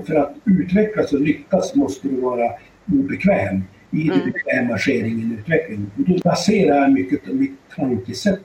[0.06, 2.50] för att utvecklas och lyckas måste du vara
[2.92, 3.62] obekväm.
[3.90, 4.30] I det Mm.
[4.32, 5.90] bekväma sker ingen utveckling.
[5.96, 8.40] Och då baserar jag mycket av mitt tankesätt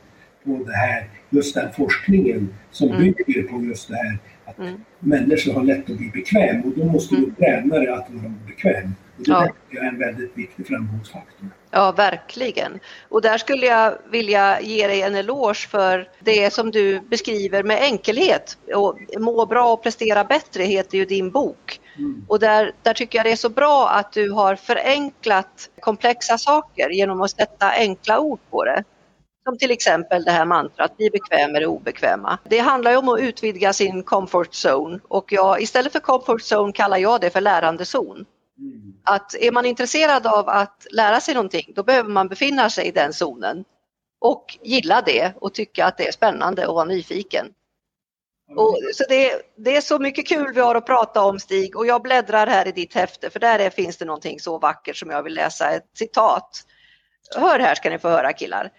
[0.46, 3.02] på det här, just den forskningen som Mm.
[3.02, 4.74] bygger på just det här att Mm.
[5.00, 7.30] människor har lätt att bli bekväm och då måste Mm.
[7.30, 8.90] du träna dig att vara obekväm.
[9.18, 9.50] Det Ja.
[9.72, 11.50] är en väldigt viktig framgångsfaktor.
[11.72, 12.80] Ja, verkligen.
[13.10, 17.82] Och där skulle jag vilja ge dig en eloge för det som du beskriver med
[17.82, 18.58] enkelhet.
[18.76, 21.80] Och Må bra och prestera bättre heter ju din bok.
[21.98, 22.26] Mm.
[22.28, 26.90] Och där, där tycker jag det är så bra att du har förenklat komplexa saker
[26.90, 28.84] genom att sätta enkla ord på det.
[29.44, 32.38] Som till exempel det här mantrat, bli bekväm med det obekväma.
[32.44, 36.72] Det handlar ju om att utvidga sin comfort zone och jag, istället för comfort zone
[36.74, 38.26] kallar jag det för lärandezon.
[39.04, 42.92] Att är man intresserad av att lära sig någonting då behöver man befinna sig i
[42.92, 43.66] den zonen
[44.22, 47.48] och gilla det och tycka att det är spännande och vara nyfiken.
[48.56, 51.86] Och, så det, det är så mycket kul vi har att prata om Stig och
[51.86, 55.10] jag bläddrar här i ditt häfte för där är, finns det någonting så vackert som
[55.10, 56.64] jag vill läsa ett citat.
[57.36, 58.72] Hör här ska ni få höra killar.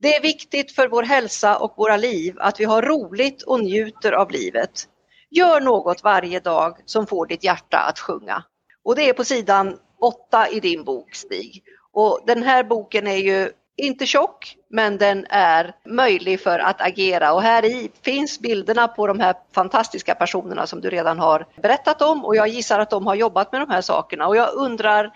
[0.00, 4.12] Det är viktigt för vår hälsa och våra liv att vi har roligt och njuter
[4.12, 4.88] av livet.
[5.30, 8.44] Gör något varje dag som får ditt hjärta att sjunga.
[8.88, 11.62] Och det är på sidan 8 i din bok Stig.
[11.92, 17.32] Och den här boken är ju inte tjock men den är möjlig för att agera
[17.32, 22.02] och här i finns bilderna på de här fantastiska personerna som du redan har berättat
[22.02, 25.12] om och jag gissar att de har jobbat med de här sakerna och jag undrar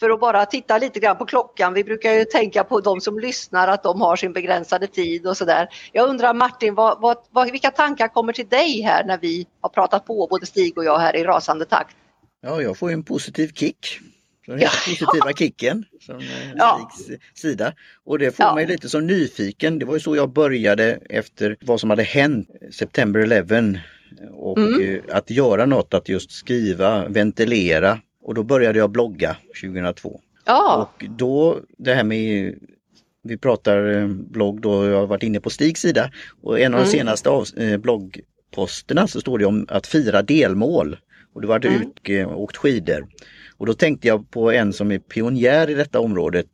[0.00, 3.18] för att bara titta lite grann på klockan, vi brukar ju tänka på de som
[3.18, 5.68] lyssnar att de har sin begränsade tid och sådär.
[5.92, 10.06] Jag undrar Martin, vad, vad, vilka tankar kommer till dig här när vi har pratat
[10.06, 11.96] på, både Stig och jag här i rasande takt?
[12.44, 13.86] Ja, jag får en positiv kick.
[14.46, 14.68] Den Ja.
[14.88, 16.24] positiva kicken, som eh,
[16.56, 16.90] Ja.
[17.00, 17.72] Stigs sida.
[18.04, 18.54] Och det får Ja.
[18.54, 19.78] mig lite som nyfiken.
[19.78, 23.80] Det var ju så jag började efter vad som hade hänt September 11
[24.32, 24.94] och Mm.
[25.08, 27.98] eh, att göra något, att just skriva, ventilera.
[28.22, 30.20] Och då började jag blogga 2002.
[30.44, 32.54] Ja, Och då det här med
[33.22, 36.10] vi pratar eh, blogg då, jag har varit inne på Stigs sida
[36.42, 36.98] och en av de Mm.
[36.98, 40.96] senaste av, eh, bloggposterna så står det om att fira delmål.
[41.34, 41.82] Och du hade Mm.
[41.82, 43.06] ut, eh, åkt skidor.
[43.56, 46.46] Och då tänkte jag på en som är pionjär i detta området,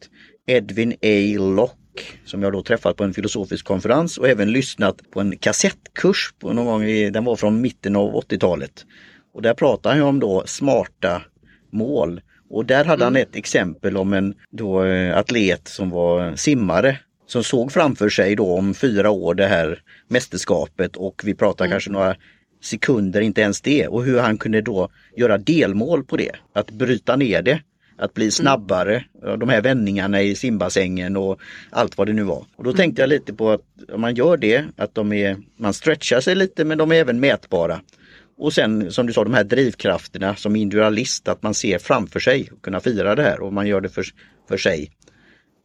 [0.46, 1.38] Edwin A.
[1.56, 6.34] Locke, som jag då träffat på en filosofisk konferens och även lyssnat på en kassettkurs
[6.38, 8.86] på någon gång, i, den var från mitten av 80-talet.
[9.34, 11.22] Och där pratar han om då smarta
[11.72, 12.20] mål.
[12.50, 13.22] Och där hade han Mm.
[13.28, 18.54] ett exempel om en då, eh, atlet som var simmare som såg framför sig då
[18.58, 21.72] om fyra år det här mästerskapet och vi pratar Mm.
[21.72, 22.16] kanske några
[22.60, 23.88] sekunder, inte ens det.
[23.88, 27.60] Och hur han kunde då göra delmål på det, att bryta ner det.
[27.98, 29.04] Att bli snabbare,
[29.38, 32.44] de här vändningarna i simbassängen och allt vad det nu var.
[32.56, 33.60] Och då tänkte jag lite på att
[33.92, 37.20] om man gör det, att de är, man stretchar sig lite men de är även
[37.20, 37.80] mätbara.
[38.38, 42.48] Och sen som du sa de här drivkrafterna som individualist att man ser framför sig
[42.52, 44.04] och kunna fira det här och man gör det för,
[44.48, 44.90] för sig.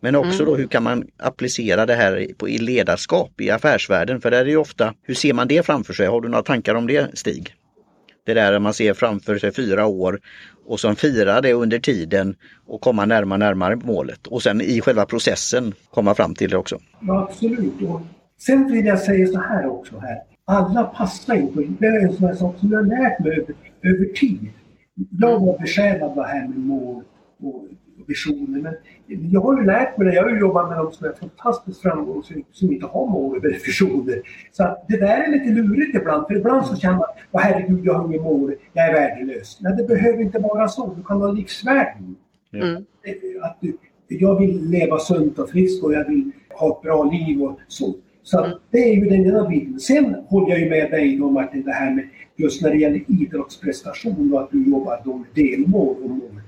[0.02, 0.46] Men också mm.
[0.46, 4.22] då hur kan man applicera det här på, i ledarskap i affärsvärlden?
[4.22, 6.08] För där är det ofta, hur ser man det framför sig?
[6.08, 7.56] Har du några tankar om det Stig?
[8.26, 10.20] Det där man ser framför sig fyra år
[10.66, 12.36] och som firar det under tiden
[12.68, 16.80] och komma närmare närmare målet och sen i själva processen komma fram till det också.
[17.02, 17.82] Ja, absolut.
[17.82, 18.02] Och
[18.38, 20.18] sen vill jag säga så här också här.
[20.46, 21.64] Alla passar inte.
[21.80, 24.50] Det är en sån här sak som jag har lärt mig över, över tid.
[25.20, 27.04] Jag var besjälad av det här med mål
[27.40, 27.68] och
[28.08, 28.62] visioner.
[28.62, 28.76] Men
[29.08, 30.16] jag har ju lärt mig det.
[30.16, 33.60] Jag har ju jobbat med de som är fantastiskt framgångsrika som inte har mål eller
[33.66, 34.22] visioner.
[34.52, 36.28] Så att det där är lite lurigt ibland.
[36.28, 39.60] För ibland så känner man att herregud, jag har inget mål, jag är värdelös.
[39.62, 40.94] Men det behöver inte vara så.
[40.98, 42.16] Du kan ha livsvärden.
[42.54, 42.86] Mm.
[43.42, 47.44] Att du, jag vill leva sunt och friskt och jag vill ha ett bra liv
[47.44, 47.94] och så.
[48.24, 48.58] Så mm.
[48.72, 49.80] det är ju den ena bilden.
[49.80, 53.04] Sen håller jag ju med dig om Martin, det här med just när det gäller
[53.08, 56.42] idrottsprestation och att du jobbar då med delmål och mål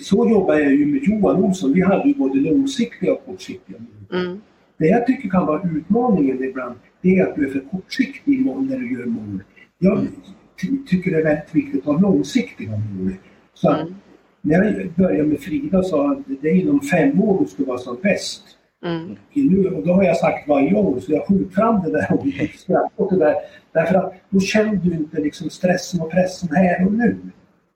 [0.00, 1.72] så jobbar jag ju med Johan Olsson.
[1.72, 4.20] Vi hade ju både långsiktiga och kortsiktiga mål.
[4.20, 4.40] Mm.
[4.78, 8.78] Det jag tycker kan vara utmaningen ibland, det är att du är för kortsiktig när
[8.78, 9.42] du gör mål.
[9.78, 10.86] Jag mm.
[10.86, 13.12] tycker det är väldigt viktigt att ha långsiktiga mål.
[13.54, 13.94] Så mm.
[14.40, 17.78] när jag började med Frida sa att det är inom fem år du ska vara
[17.78, 18.42] som bäst.
[18.84, 19.16] Mm.
[19.32, 22.26] Nu, och då har jag sagt varje år, så jag skjuter fram det där och
[22.54, 23.34] skrattar det där.
[23.72, 27.16] Därför att då känner du inte liksom stressen och pressen här och nu.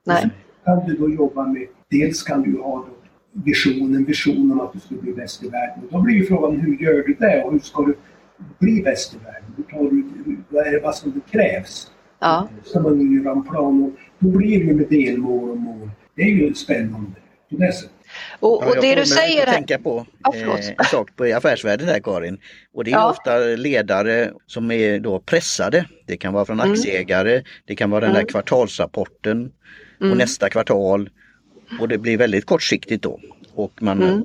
[0.05, 0.29] Nej.
[0.65, 2.85] Så kan du då jobba med Dels kan du ha
[3.31, 5.83] visionen, visionen om att du ska bli bäst i världen.
[5.83, 7.95] Och då blir ju frågan hur gör du det och hur ska du
[8.59, 9.53] bli bäst i världen?
[9.57, 11.91] Hur tar du, vad är det vad som krävs?
[12.19, 12.47] Ja.
[12.63, 15.89] Ska man göra en plan och då blir det ju med delmål och mål.
[16.15, 17.11] Det är ju spännande
[17.49, 17.91] på det sättet.
[18.39, 19.53] Och, och det du säger här...
[19.53, 22.37] tänka på eh, en sak på affärsvärlden här Karin.
[22.73, 23.09] Och det är ja.
[23.09, 25.85] ofta ledare som är då pressade.
[26.07, 26.71] Det kan vara från mm.
[26.71, 27.43] aktieägare, mm.
[27.65, 28.27] det kan vara den där mm.
[28.27, 29.51] kvartalsrapporten
[30.01, 30.11] mm.
[30.11, 31.09] och nästa kvartal.
[31.79, 33.19] Och det blir väldigt kortsiktigt då.
[33.53, 34.23] Och man mm.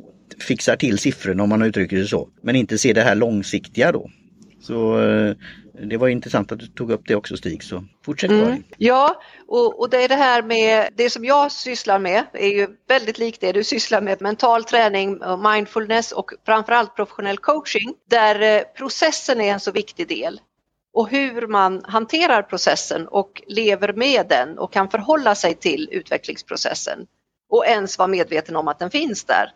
[0.49, 2.29] fixar till siffrorna om man uttrycker det så.
[2.41, 4.11] Men inte ser det här långsiktiga då.
[4.61, 5.35] Så eh,
[5.83, 8.62] det var intressant att du tog upp det också Stig, så fortsätt mm.
[8.77, 12.69] Ja, och, och, det är det här med det som jag sysslar med är ju
[12.89, 15.19] väldigt likt det du sysslar med, mental träning,
[15.55, 20.41] mindfulness och framförallt professionell coaching, där eh, processen är en så viktig del.
[20.96, 27.06] Och hur man hanterar processen och lever med den och kan förhålla sig till utvecklingsprocessen
[27.48, 29.52] och ens vara medveten om att den finns där.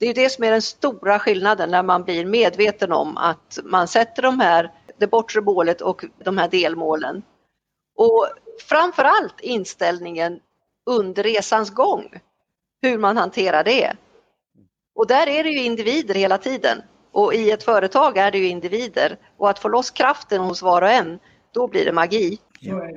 [0.00, 3.88] Det är det som är den stora skillnaden när man blir medveten om att man
[3.88, 7.22] sätter de här, det bortre målet och de här delmålen.
[7.96, 8.28] Och
[8.68, 10.40] framförallt inställningen
[10.86, 12.20] under resans gång,
[12.82, 13.96] hur man hanterar det.
[14.94, 18.48] Och där är det ju individer hela tiden och i ett företag är det ju
[18.48, 21.18] individer och att få loss kraften hos var och en,
[21.52, 22.38] då blir det magi.
[22.62, 22.92] Så är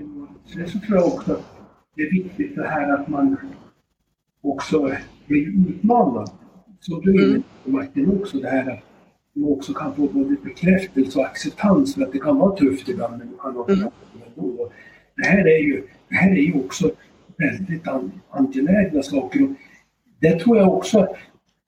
[0.55, 0.69] det.
[0.69, 1.39] Så tror jag också
[1.95, 3.37] det är viktigt det här att man
[4.41, 4.91] också
[5.27, 6.29] blir utmanad.
[6.79, 8.79] Så du är inne på Martin också, det här att
[9.33, 13.17] du också kan få både bekräftelse och acceptans för att det kan vara tufft ibland
[13.17, 13.87] men kan ha mm.
[14.37, 14.71] ändå.
[15.15, 16.91] Det här är ju, det här är ju också
[17.37, 19.43] väldigt an, angelägna saker.
[19.43, 19.49] Och
[20.19, 21.07] det tror jag också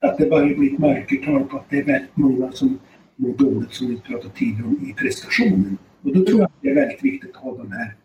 [0.05, 2.79] att det börjar bli ett mörkertal på att det är väldigt många som
[3.15, 5.77] mår dåligt, som vi pratade tidigare om, i prestationen.
[6.03, 7.95] Och då tror jag att det är väldigt viktigt att ha de här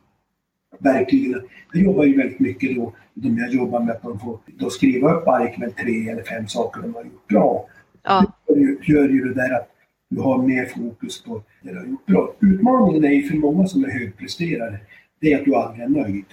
[0.78, 1.42] verktygen.
[1.72, 5.14] Jag jobbar ju väldigt mycket då, de jag jobbar med, att man får då skriva
[5.14, 7.66] upp varje kväll tre eller fem saker de har gjort bra.
[8.02, 8.32] Ja.
[8.46, 9.68] Det gör ju det där att
[10.08, 12.34] du har mer fokus på det du har gjort bra.
[12.40, 14.78] Utmaningen är ju för många som är högpresterare,
[15.20, 16.26] det är att du aldrig är nöjd.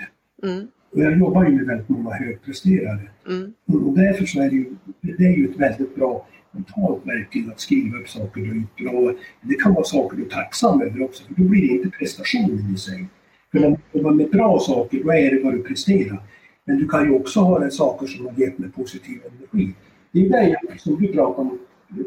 [0.44, 0.68] Mm.
[0.92, 3.10] Och jag jobbar ju med väldigt många högpresterare.
[3.28, 3.54] Mm.
[3.66, 4.66] Och därför så är det ju,
[5.02, 9.14] det är ju ett väldigt bra mentalt verktyg att skriva upp saker du gjort bra.
[9.42, 12.74] Det kan vara saker du är tacksam över också, för då blir det inte prestationen
[12.76, 13.06] i sig.
[13.52, 16.22] För när man jobbar med bra saker, då är det vad du presterar.
[16.66, 19.74] Men du kan ju också ha saker som har gett mig positiv energi.
[20.12, 21.60] Det är det som du pratar om,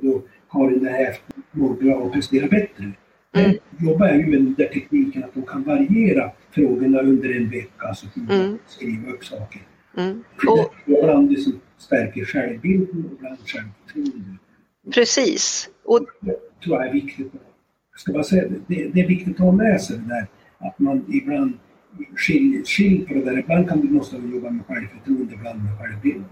[0.02, 1.16] då, Karin, det här
[1.50, 2.92] må bra och prestera bättre.
[3.34, 3.56] Mm.
[3.78, 7.86] jobbar jag ju med den där tekniken att de kan variera frågorna under en vecka,
[7.88, 8.58] alltså mm.
[8.66, 9.62] skriva upp saker.
[9.96, 10.24] Mm.
[10.48, 14.36] Och, ibland det som stärker självbilden och ibland självförtroende.
[14.94, 15.70] Precis.
[15.84, 16.06] Och...
[16.20, 17.32] Det tror jag är viktigt.
[17.90, 20.26] Jag ska bara säga, det, det är viktigt att ha med sig det där
[20.58, 21.58] att man ibland
[22.16, 23.38] skiljer, skiljer på det där.
[23.38, 26.24] Ibland kan du måste jobba med självförtroende, ibland med självbild.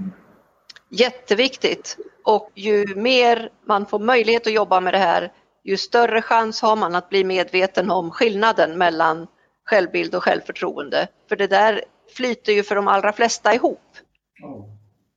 [0.90, 5.32] Jätteviktigt och ju mer man får möjlighet att jobba med det här
[5.68, 9.26] ju större chans har man att bli medveten om skillnaden mellan
[9.64, 11.09] självbild och självförtroende.
[11.28, 11.85] För det där
[12.16, 13.96] flyter ju för de allra flesta ihop.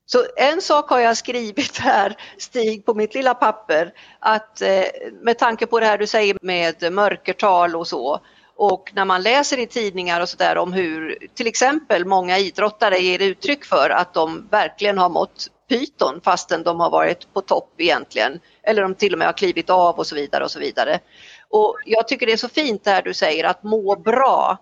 [0.06, 4.84] Så en sak har jag skrivit här, Stig, på mitt lilla papper, att eh,
[5.22, 8.20] med tanke på det här du säger med mörkertal och så,
[8.56, 13.22] och när man läser i tidningar och sådär om hur till exempel många idrottare ger
[13.22, 18.40] uttryck för att de verkligen har mått pyton fastän de har varit på topp egentligen.
[18.64, 21.00] Eller de till och med har klivit av och så vidare och så vidare.
[21.50, 24.58] Och jag tycker det är så fint det här du säger att må bra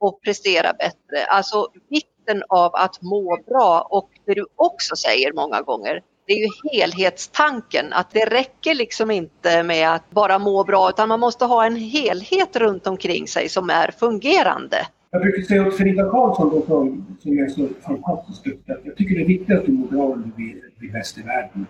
[0.00, 1.26] och prestera bättre.
[1.28, 6.38] Alltså vikten av att må bra och det du också säger många gånger, det är
[6.38, 11.44] ju helhetstanken, att det räcker liksom inte med att bara må bra utan man måste
[11.44, 14.86] ha en helhet runt omkring sig som är fungerande.
[15.10, 18.96] Jag brukar säga åt Frida Karlsson då, som, som är så fantastiskt duktig, att jag
[18.96, 21.66] tycker det är viktigt att du mår bra om du blir, blir bäst i världen.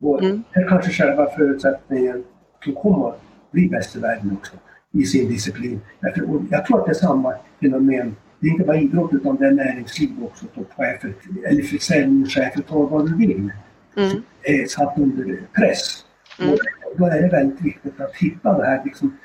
[0.00, 0.42] Och mm.
[0.54, 2.24] det är kanske själva förutsättningen
[2.66, 3.14] att komma
[3.50, 4.56] bli bäst i världen också
[4.92, 5.80] i sin disciplin.
[6.00, 6.12] Jag,
[6.50, 8.16] jag tror att det är samma fenomen.
[8.40, 10.46] Det är inte bara idrott utan det är näringsliv också.
[10.46, 11.14] Toppchefer
[11.46, 13.50] eller försäljningschefer, ta vad du vill.
[13.96, 14.22] Mm.
[14.42, 16.04] Är satt under press.
[16.40, 16.52] Mm.
[16.52, 16.58] Och
[16.96, 19.18] då är det väldigt viktigt att hitta det här liksom,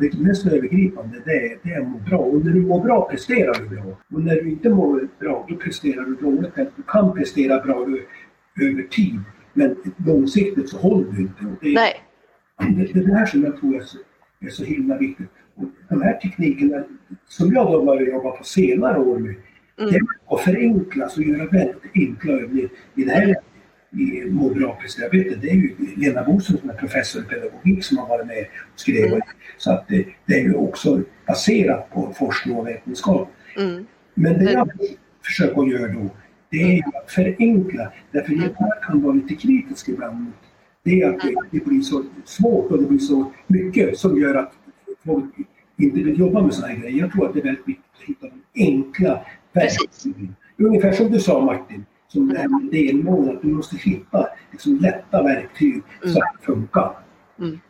[0.00, 2.18] det mest övergripande, det är, det är att må bra.
[2.18, 3.84] Och när du mår bra presterar du bra.
[4.12, 6.54] Och när du inte mår bra, då presterar du dåligt.
[6.54, 7.86] Du kan prestera bra
[8.60, 9.20] över tid,
[9.52, 11.44] men långsiktigt så håller du inte.
[11.60, 11.94] Det är, Nej.
[12.58, 13.98] Det, det är det här som jag tror är så,
[14.40, 15.28] är så himla viktigt.
[15.54, 16.84] Och de här teknikerna
[17.28, 19.34] som jag då började jobba på senare år med,
[19.78, 19.90] mm.
[19.90, 20.02] det är
[20.34, 22.70] att förenkla och göra väldigt enkla övningar.
[22.94, 23.36] I det här
[23.92, 27.98] i må bra arbete det är ju Lena Boström som är professor i pedagogik som
[27.98, 29.12] har varit med och skrivit.
[29.12, 29.20] Mm.
[29.58, 33.28] Så att det, det, är ju också baserat på forskning och vetenskap.
[33.56, 33.86] Mm.
[34.14, 34.70] Men det jag
[35.24, 36.10] försöker göra då,
[36.50, 37.92] det är ju att förenkla.
[38.12, 40.34] Därför jag kan vara lite kritisk ibland mot
[40.84, 44.34] det är att det, det, blir så svårt och det blir så mycket som gör
[44.34, 44.52] att
[45.04, 45.34] folk
[45.78, 47.00] inte vill jobba med sådana här grejer.
[47.00, 50.36] Jag tror att det är väldigt viktigt att hitta de enkla verktygen.
[50.56, 54.76] Ungefär som du sa Martin, som det här med delmål, att du måste hitta liksom,
[54.76, 56.98] lätta verktyg så att det funkar.
[57.38, 57.60] Mm.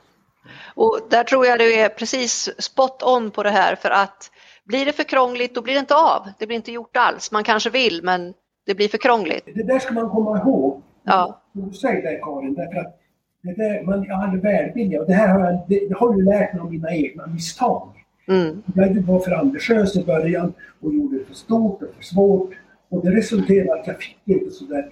[0.74, 4.30] Och där tror jag du är precis spot on på det här för att
[4.64, 6.28] blir det för krångligt då blir det inte av.
[6.38, 7.32] Det blir inte gjort alls.
[7.32, 8.34] Man kanske vill men
[8.66, 9.44] det blir för krångligt.
[9.54, 10.82] Det där ska man komma ihåg.
[11.04, 11.42] Ja.
[11.52, 12.98] Du säger det Karin, därför att
[13.42, 16.24] det där, man, jag hade välvilja och det här har jag, det, jag har ju
[16.24, 17.88] lärt mig av mina egna misstag.
[18.28, 18.62] Mm.
[18.74, 22.50] Jag var för ambitiös i början och gjorde det för stort och för svårt.
[22.92, 24.84] Och det resulterade att jag fick inte så där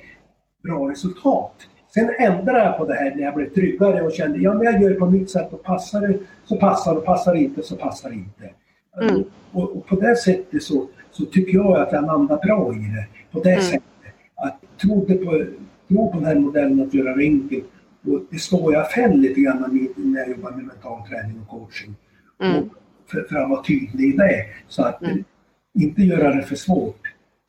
[0.62, 1.54] bra resultat.
[1.94, 4.82] Sen ändrade jag på det här när jag blev tryggare och kände ja men jag
[4.82, 8.10] gör det på mitt sätt och passar det så passar det, passar inte så passar
[8.10, 8.50] det inte.
[9.02, 9.24] Mm.
[9.52, 13.06] Och, och, på det sättet så, så tycker jag att jag landar bra i det.
[13.32, 13.62] På det mm.
[13.62, 13.82] sättet.
[14.34, 15.46] Att tro på,
[15.88, 17.64] tro på den här modellen att göra det enkelt
[18.06, 21.94] och det står i affären lite grann när jag jobbar med mental träning och coaching.
[22.42, 22.58] Mm.
[22.58, 22.68] Och
[23.10, 24.44] för, för, att vara tydlig i det.
[24.68, 25.24] Så att mm.
[25.74, 27.00] inte göra det för svårt.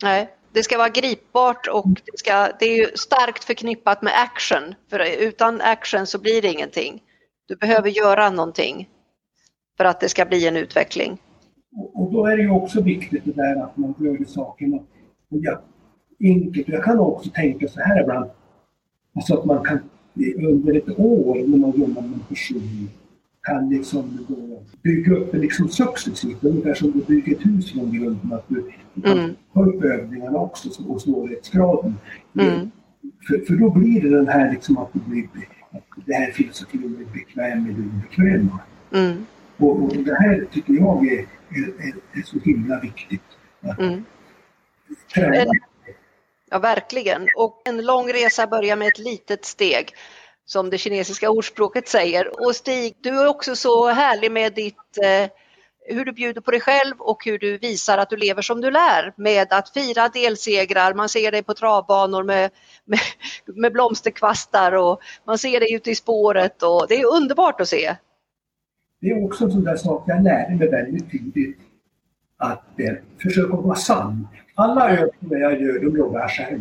[0.03, 4.75] Nej, det ska vara gripbart och det, ska, det är ju starkt förknippat med action.
[4.89, 7.03] För utan action så blir det ingenting.
[7.47, 8.89] Du behöver göra någonting
[9.77, 11.17] för att det ska bli en utveckling.
[11.75, 14.79] Och, och då är det ju också viktigt det där att man gör sakerna
[15.29, 15.61] ja,
[16.23, 16.67] enkelt.
[16.69, 18.29] Jag kan också tänka så här ibland.
[19.15, 19.79] Alltså att man kan
[20.37, 22.89] under ett år när man jobbar med en person
[23.43, 24.27] kan liksom
[24.81, 28.33] bygga upp det liksom successivt, ungefär som du bygger ett hus från grunden.
[28.33, 28.71] Att du,
[29.05, 29.35] mm.
[29.53, 31.95] ta upp övningarna också och svårighetsgraden.
[32.39, 32.71] Mm.
[33.27, 35.27] För, för då blir det den här liksom att, du blir,
[35.71, 38.59] att det här filosofin blir bekväm med det obekväma.
[38.93, 39.25] Mm.
[39.57, 43.21] Och, och det här tycker jag är, är, är, är så himla viktigt.
[43.61, 44.03] Att mm.
[45.13, 45.51] träna
[46.53, 47.27] Ja, verkligen.
[47.37, 49.89] Och en lång resa börjar med ett litet steg
[50.51, 52.45] som det kinesiska ordspråket säger.
[52.45, 55.29] Och Stig, du är också så härlig med ditt, eh,
[55.95, 58.71] hur du bjuder på dig själv och hur du visar att du lever som du
[58.71, 60.93] lär med att fira delsegrar.
[60.93, 62.51] Man ser dig på travbanor med,
[62.85, 62.99] med,
[63.45, 67.95] med blomsterkvastar och man ser dig ute i spåret och det är underbart att se.
[69.01, 71.57] Det är också en sån där sak jag lärde mig väldigt tidigt.
[72.37, 74.27] Att eh, försöka vara sann.
[74.55, 76.59] Alla övningar jag gör, de jobbar jag själv.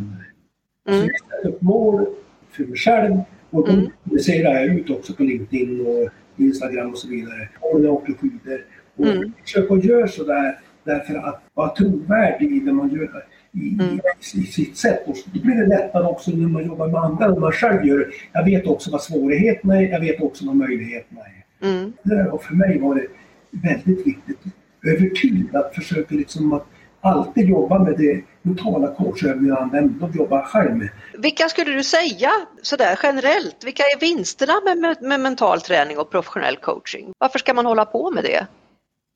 [0.89, 1.01] Mm.
[1.01, 2.07] Så jag sätter upp mål
[2.51, 3.17] för mig själv
[3.51, 3.91] och då mm.
[4.05, 7.49] publicerar jag ut också på LinkedIn och Instagram och så vidare.
[7.61, 8.65] Och jag åker skidor.
[8.97, 9.33] Och mm.
[9.45, 13.25] försöker göra sådär därför att vara trovärdig i det man gör.
[13.53, 14.01] I, mm.
[14.35, 15.03] i, sitt sätt.
[15.07, 17.99] Och då blir det lättare också när man jobbar med andra, när man själv gör
[17.99, 18.07] det.
[18.33, 21.67] Jag vet också vad svårigheterna är, jag vet också vad möjligheterna är.
[21.67, 21.93] Mm.
[22.33, 23.07] Och för mig var det
[23.51, 24.39] väldigt viktigt
[24.87, 26.67] över tid att försöka liksom att
[27.01, 30.89] alltid jobba med det mentala coachövningar de jobbar själv med.
[31.19, 32.31] Vilka skulle du säga
[32.63, 37.13] sådär generellt, vilka är vinsterna med, med, med, mental träning och professionell coaching?
[37.19, 38.47] Varför ska man hålla på med det?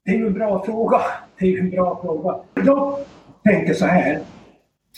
[0.05, 1.01] Det är ju en bra fråga.
[1.39, 2.37] Det är en bra fråga.
[2.55, 2.99] Jag
[3.45, 4.21] tänker så här,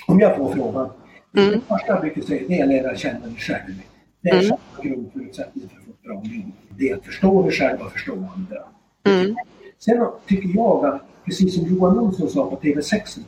[0.07, 0.91] om jag får frågan.
[1.37, 1.51] Mm.
[1.51, 3.75] Det första jag brukar säga det är att lära känna dig själv.
[4.23, 4.57] Det är mm.
[4.83, 6.45] grundförutsättningen för att ett bra liv.
[6.79, 8.63] Det är att förstå dig själv och förstå andra.
[9.05, 9.37] Mm.
[9.79, 13.19] Sen tycker jag att precis som Johan Olsson sa på TV6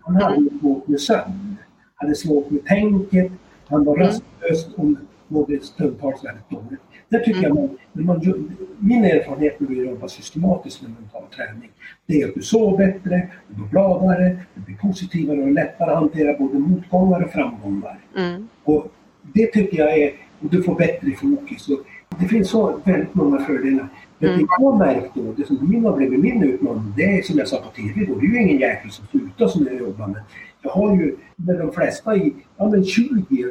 [0.00, 0.58] han hade mm.
[0.60, 1.56] svårt med sömn,
[1.94, 3.32] hade svårt med tänket,
[3.68, 4.86] Han var rastlös och
[5.28, 6.80] mådde stundtals väldigt dåligt.
[7.08, 11.70] Där tycker jag man, man, min erfarenhet när vi jobbar systematiskt med mental träning,
[12.06, 15.98] det är att du sover bättre, du blir gladare, du blir positivare och lättare att
[15.98, 17.98] hantera både motgångar och framgångar.
[18.16, 18.48] Mm.
[18.64, 18.92] Och
[19.22, 21.68] det tycker jag är, och du får bättre fokus.
[21.68, 21.80] Och
[22.20, 23.88] det finns så väldigt många fördelar.
[24.18, 24.40] Men Mm.
[24.40, 27.38] det jag har märkt då, det som min har blivit min utmaning, det är som
[27.38, 30.06] jag sa på TV då, det är ju ingen jäkel som slutar som jag jobbar
[30.06, 30.22] med.
[30.62, 33.50] Jag har ju med de flesta i, ja men 20,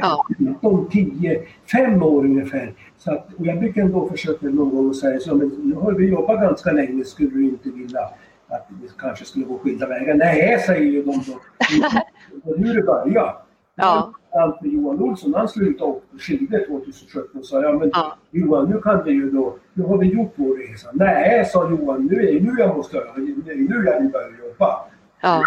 [0.00, 0.26] Ja.
[0.38, 1.42] 15, 10,
[1.72, 2.74] 5 år ungefär.
[2.98, 6.06] Så att, och jag brukar ändå försöka någon gång säga så, men nu har vi
[6.10, 8.00] jobbat ganska länge, skulle du inte vilja
[8.48, 10.14] att vi kanske skulle gå skilda vägar?
[10.14, 11.40] Nej, säger ju de då.
[12.52, 13.36] Och nu är det börjar.
[13.74, 14.12] Ja.
[14.38, 18.16] Allt med Johan Olsson, han slutade åka på skidor 2017 och sa ja men Ja.
[18.30, 20.88] Johan nu kan vi ju då, nu har vi gjort vår resa.
[20.92, 24.10] Nej, sa Johan, nu är det nu jag måste göra, det är nu jag vill
[24.10, 24.78] börja jobba.
[25.22, 25.42] Ja.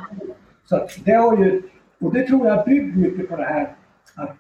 [0.66, 1.62] Så att det har ju,
[2.00, 3.76] och det tror jag bygger mycket på det här
[4.16, 4.36] att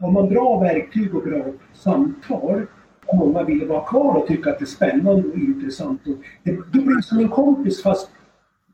[0.00, 2.66] har man bra verktyg och bra samtal
[3.06, 6.06] och många vill vara kvar och tycka att det är spännande och intressant.
[6.06, 8.10] Och det, du blir som en kompis fast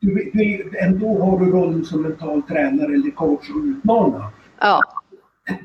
[0.01, 4.31] du, du, ändå har du rollen som mental tränare eller coach och utmana.
[4.61, 4.81] ja.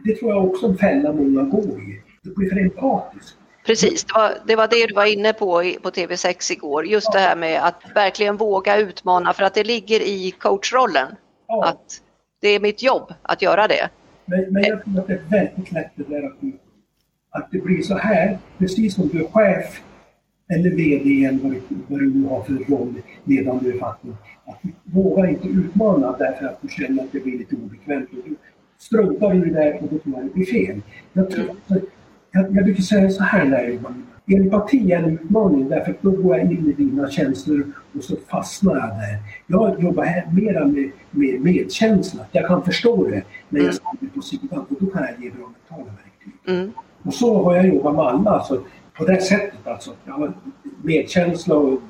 [0.03, 2.01] Det tror jag också en fälla många går i.
[2.23, 3.35] Du blir för empatisk.
[3.65, 5.47] Precis, det var, det var det du var inne på
[5.83, 6.85] på TV6 igår.
[6.85, 11.07] Just det här med att verkligen våga utmana för att det ligger i coachrollen.
[11.47, 11.65] Ja.
[11.65, 12.01] Att
[12.41, 13.89] det är mitt jobb att göra det.
[14.25, 16.37] Men, men jag tror att det är väldigt lätt det där att,
[17.29, 19.81] att det blir så här, precis som du är chef
[20.53, 24.15] eller VD eller vad, du- vad du nu har för roll, ledande befattning.
[24.45, 28.09] Att du vågar inte utmana därför att du känner att det blir lite obekvämt.
[28.81, 30.81] Struntar i det där och då tror jag det blir fel.
[31.13, 31.45] Jag, tror,
[32.31, 33.93] jag, jag brukar säga så här när jag med
[34.41, 38.15] Empati är en utmaning därför att då går jag in i dina känslor och så
[38.27, 39.17] fastnar jag där.
[39.47, 42.25] Jag jobbar här mera med, med medkänsla.
[42.31, 45.47] Jag kan förstå det när jag står på sidan och då kan jag ge bra
[45.47, 46.55] mentala verktyg.
[46.55, 46.71] Mm.
[47.03, 48.31] Och så har jag jobbat med alla.
[48.31, 48.63] Alltså,
[48.97, 49.91] på det sättet alltså.
[50.05, 50.33] Jag har
[50.83, 51.81] medkänsla och,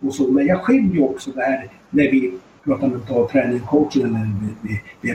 [0.00, 0.30] och så.
[0.32, 2.32] Men jag skiljer också det här när vi
[2.66, 4.28] pratar mental träning, coaching eller,
[4.62, 5.12] vi,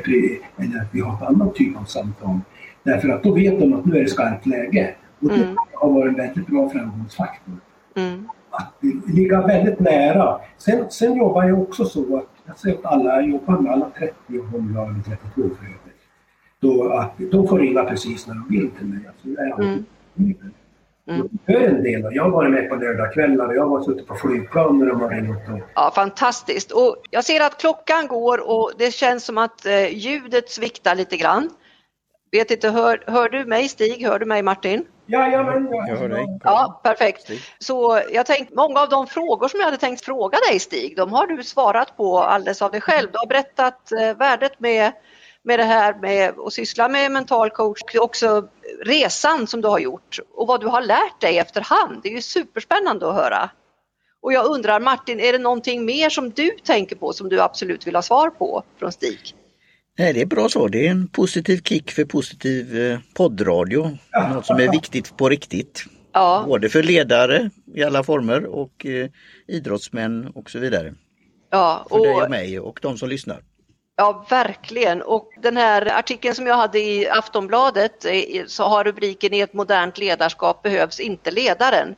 [0.80, 2.40] att vi har ett annat typ av samtal.
[2.84, 4.96] Därför att då vet de att nu är det skarpt läge.
[5.20, 5.56] Och det Mm.
[5.74, 7.54] har varit en väldigt bra framgångsfaktor.
[7.96, 8.28] Mm.
[8.50, 8.74] Att
[9.08, 10.40] ligga väldigt nära.
[10.58, 14.14] Sen, sen jobbar jag också så att jag säger att alla, jobbar med alla 30
[14.40, 16.02] och de jag är 32 för övrigt.
[16.60, 19.00] Då att de får ringa precis när de vill till mig.
[19.08, 19.84] Alltså, jag är Mm.
[21.08, 21.30] Mm.
[21.46, 22.16] Jag gör en del.
[22.16, 25.10] Jag har varit med på lördagskvällar och jag har suttit på flygplan när de har
[25.10, 25.50] ringt.
[25.50, 26.72] Och, Ja, fantastiskt.
[26.72, 31.18] Och jag ser att klockan går och det känns som att eh, ljudet sviktar lite
[31.18, 31.50] grann.
[32.32, 34.06] Vet inte, hör, hör du mig Stig?
[34.06, 34.86] Hör du mig Martin?
[35.06, 36.40] Jajamän, Jag hör dig.
[36.44, 37.22] Ja, perfekt.
[37.22, 37.40] Stig.
[37.60, 41.14] Så jag tänkte, många av de frågor som jag hade tänkt fråga dig Stig, de
[41.14, 43.10] har du svarat på alldeles av dig själv.
[43.12, 44.92] Du har berättat eh, värdet med,
[45.44, 48.48] med det här med att syssla med mental coach och också
[48.86, 52.00] resan som du har gjort och vad du har lärt dig efterhand.
[52.04, 53.50] Det är ju superspännande att höra.
[54.22, 57.88] Och jag undrar Martin, är det någonting mer som du tänker på som du absolut
[57.88, 59.20] vill ha svar på från Stig?
[59.98, 60.68] Nej, det är bra så.
[60.68, 63.98] Det är en positiv kick för positiv eh, poddradio.
[64.34, 65.84] Något som är viktigt på riktigt.
[66.14, 69.10] Ja, Både för ledare i alla former och eh,
[69.48, 70.94] idrottsmän och så vidare.
[71.50, 71.86] ja.
[71.90, 73.44] För dig och- och mig och de som lyssnar.
[74.02, 75.02] Ja, verkligen.
[75.02, 79.54] Och den här artikeln som jag hade i Aftonbladet eh, så har rubriken I ett
[79.54, 81.96] modernt ledarskap behövs inte ledaren.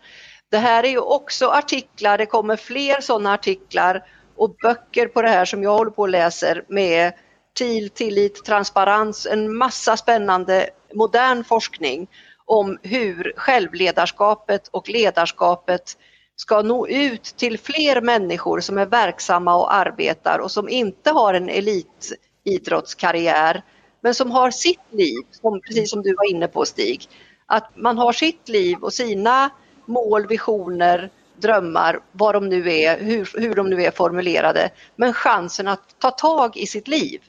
[0.52, 4.04] Det här är ju också artiklar, det kommer fler sådana artiklar
[4.36, 7.14] och böcker på det här som jag håller på och läser med
[7.58, 12.08] TIL, tillit, transparens, en massa spännande modern forskning
[12.46, 15.98] om hur självledarskapet och ledarskapet
[16.44, 21.34] ska nå ut till fler människor som är verksamma och arbetar och som inte har
[21.34, 23.64] en elitidrottskarriär
[24.02, 27.10] men som har sitt liv, som, precis som du var inne på Stig.
[27.46, 29.50] Att man har sitt liv och sina
[29.86, 35.68] mål, visioner, drömmar, vad de nu är, hur, hur de nu är formulerade, men chansen
[35.68, 37.22] att ta tag i sitt liv.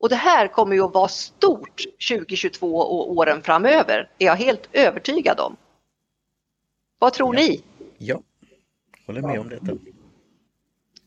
[0.00, 4.68] Och det här kommer ju att vara stort 2022 och åren framöver, är jag helt
[4.72, 5.56] övertygad om.
[6.98, 7.42] Vad tror Ja.
[7.42, 7.62] ni?
[7.98, 8.20] Ja,
[9.06, 9.72] håller med om detta.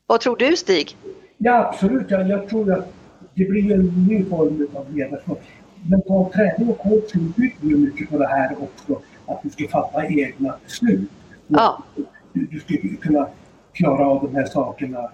[0.07, 0.97] Vad tror du Stig?
[1.37, 2.11] Ja, absolut.
[2.11, 2.93] Jag, jag tror att
[3.33, 5.41] det blir en ny form av ledarskap.
[5.89, 9.01] Mental träning och coaching bygger mycket på det här också.
[9.25, 11.09] Att du ska fatta egna beslut.
[11.47, 11.83] Ja.
[12.33, 13.27] Du, du ska kunna
[13.73, 15.11] klara av de här sakerna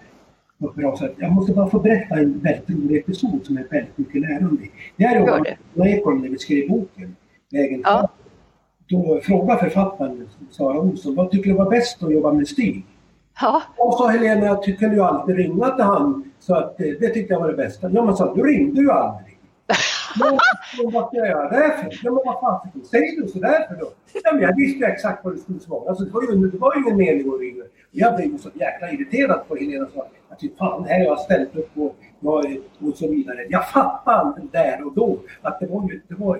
[0.60, 1.14] på ett bra sätt.
[1.18, 4.68] Jag måste bara få berätta en väldigt rolig episod som är väldigt mycket lärande.
[4.96, 5.44] Det här
[5.74, 7.16] med Ekholm när vi skrev boken
[7.52, 8.10] Vägen Ja.
[8.88, 12.86] Då frågade författaren Sara Olsson, vad tycker du var bäst att jobba med Stig?
[13.42, 16.32] Ja, Och sa Helena, jag tycker ju alltid ringa till han.
[16.40, 17.90] Så att eh, det tyckte jag var det bästa.
[17.94, 19.38] Ja men sa du ringde ju aldrig.
[20.94, 22.00] vad ska jag göra därför?
[22.04, 23.92] Ja, men vad fan säger du sådär för då?
[24.24, 25.90] Ja, men jag visste exakt vad det skulle svara.
[25.90, 27.64] Alltså, det, var ju, det var ju ingen mening att ringa.
[27.92, 29.88] Jag blev så jäkla irriterad på Helena.
[29.94, 31.94] Så jag tyckte fan, här har jag ställt upp på
[32.80, 33.46] och så vidare.
[33.50, 36.40] Jag fattade där och då att det var ju, det var,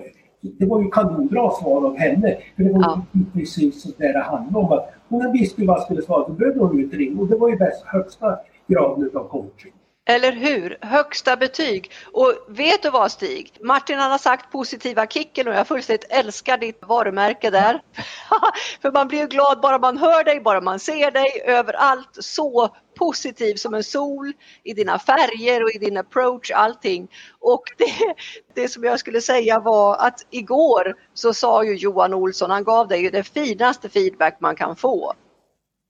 [0.58, 2.36] det var ju kanonbra svar av henne.
[2.56, 3.02] För det var ja.
[3.12, 4.72] ju precis så där det handlade om.
[4.72, 6.28] Att hon visste ju vad jag skulle svara.
[6.28, 7.20] Då behövde hon ju inte ringa.
[7.20, 9.72] Och det var ju bäst högsta graden av coaching.
[10.06, 10.78] Eller hur?
[10.80, 11.90] Högsta betyg.
[12.12, 13.52] Och vet du vad Stig?
[13.60, 17.82] Martin han har sagt positiva kicken och jag fullständigt älskar ditt varumärke där.
[18.82, 22.18] För man blir ju glad bara man hör dig, bara man ser dig överallt.
[22.20, 24.32] Så positiv som en sol
[24.62, 27.08] i dina färger och i din approach, allting.
[27.40, 28.14] Och det,
[28.54, 32.88] det som jag skulle säga var att igår så sa ju Johan Olsson, han gav
[32.88, 35.14] dig ju det finaste feedback man kan få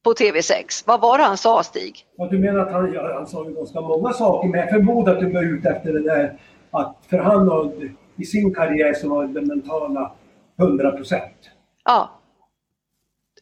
[0.05, 0.85] på TV6.
[0.87, 2.07] Vad var det han sa Stig?
[2.17, 5.13] Ja, du menar att han, ja, han sa ju ganska många saker men jag förmodar
[5.13, 6.39] att du var ute efter det där
[6.71, 7.73] att för han har,
[8.17, 10.13] i sin karriär så var det mentala
[10.59, 11.51] 100 procent.
[11.85, 12.11] Ja.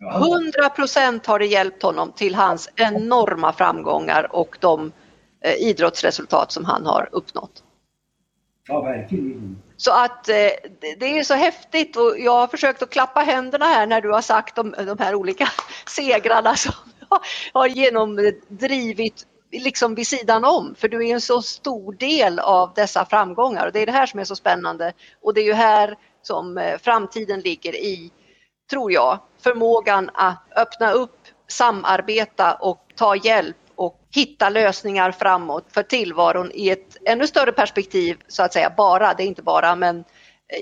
[0.00, 4.92] 100 procent har det hjälpt honom till hans enorma framgångar och de
[5.40, 7.62] eh, idrottsresultat som han har uppnått.
[8.68, 9.62] Ja, verkligen.
[9.84, 10.50] Så att eh,
[10.98, 14.22] det är så häftigt och jag har försökt att klappa händerna här när du har
[14.22, 15.48] sagt de, de här olika
[15.86, 16.72] segrarna som
[17.52, 20.74] har genomdrivit liksom vid sidan om.
[20.78, 24.06] För du är en så stor del av dessa framgångar och det är det här
[24.06, 24.92] som är så spännande.
[25.22, 28.10] Och det är ju här som eh, framtiden ligger i,
[28.70, 31.18] tror jag, förmågan att öppna upp,
[31.48, 38.16] samarbeta och ta hjälp och hitta lösningar framåt för tillvaron i ett ännu större perspektiv
[38.28, 40.04] så att säga bara, det är inte bara, men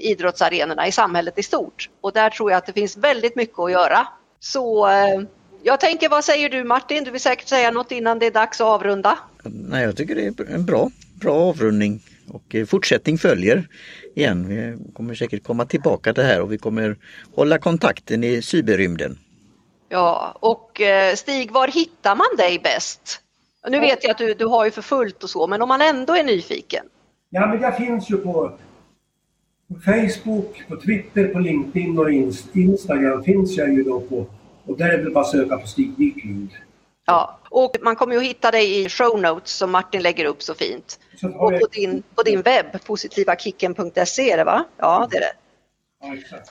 [0.03, 1.91] idrottsarenorna i samhället i stort.
[2.01, 4.07] Och där tror jag att det finns väldigt mycket att göra.
[4.41, 5.21] Så eh,
[5.63, 7.05] jag tänker, vad säger du Martin?
[7.05, 9.19] Du vill säkert säga något innan det är dags att avrunda?
[9.45, 10.91] Nej, jag tycker det är en bra,
[11.21, 13.69] bra avrundning och eh, fortsättning följer
[14.15, 14.49] igen.
[14.49, 16.97] Vi kommer säkert komma tillbaka till det här och vi kommer
[17.35, 19.19] hålla kontakten i cyberrymden.
[19.93, 23.21] Ja, och eh, Stig, var hittar man dig bäst?
[23.69, 25.81] Nu vet jag att du, du har ju för fullt och så, men om man
[25.81, 26.87] ändå är nyfiken?
[27.31, 28.59] Ja, men jag finns ju på,
[29.69, 32.11] på Facebook, på Twitter, på LinkedIn och
[32.55, 34.27] Instagram finns jag ju då på.
[34.67, 36.51] Och där är det bara att söka på Stig Wiklund.
[37.07, 40.43] Ja, och man kommer ju att hitta dig i show notes som Martin lägger upp
[40.43, 41.01] så fint.
[41.21, 44.65] Så och på din, på din webb, positivakicken.se är det va?
[44.77, 45.33] Ja, det är det.
[46.03, 46.51] Ja, exakt.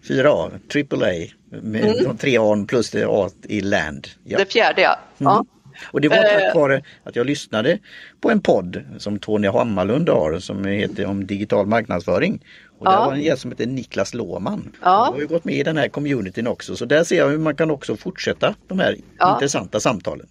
[0.09, 1.29] 4A, AAA
[1.63, 2.05] med mm.
[2.05, 4.09] de tre A plus det A i land.
[4.25, 4.39] Ja.
[4.39, 4.99] Det fjärde ja.
[5.19, 5.33] Mm.
[5.33, 5.45] ja.
[5.91, 6.61] Och det var tack eh.
[6.61, 7.79] vare att jag lyssnade
[8.21, 12.45] på en podd som Tony Hammarlund har som heter om digital marknadsföring.
[12.79, 12.91] Och ja.
[12.91, 14.77] där var en gäst som heter Niklas Låman.
[14.83, 15.05] Ja.
[15.05, 17.39] Han har ju gått med i den här communityn också så där ser jag hur
[17.39, 19.35] man kan också fortsätta de här ja.
[19.35, 20.27] intressanta samtalen.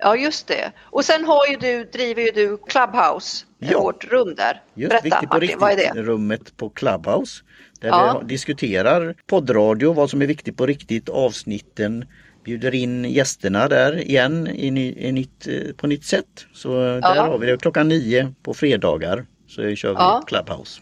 [0.00, 0.72] Ja just det.
[0.80, 3.80] Och sen har ju du, driver ju du Clubhouse, ja.
[3.80, 4.62] vårt rum där.
[4.74, 6.02] Just, Berätta Martin, riktigt, vad är det?
[6.02, 7.42] Rummet på Clubhouse.
[7.80, 8.18] Där ja.
[8.22, 12.04] vi diskuterar poddradio, vad som är viktigt på riktigt, avsnitten,
[12.44, 16.46] bjuder in gästerna där igen i, ny, i nytt, eh, på nytt sätt.
[16.52, 17.22] Så där ja.
[17.22, 20.22] har vi det klockan nio på fredagar så kör vi ja.
[20.26, 20.80] Clubhouse.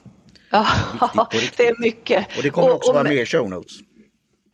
[0.50, 0.66] Ja,
[1.56, 2.26] det är mycket.
[2.36, 3.72] Och det kommer också och, och, vara med i show notes.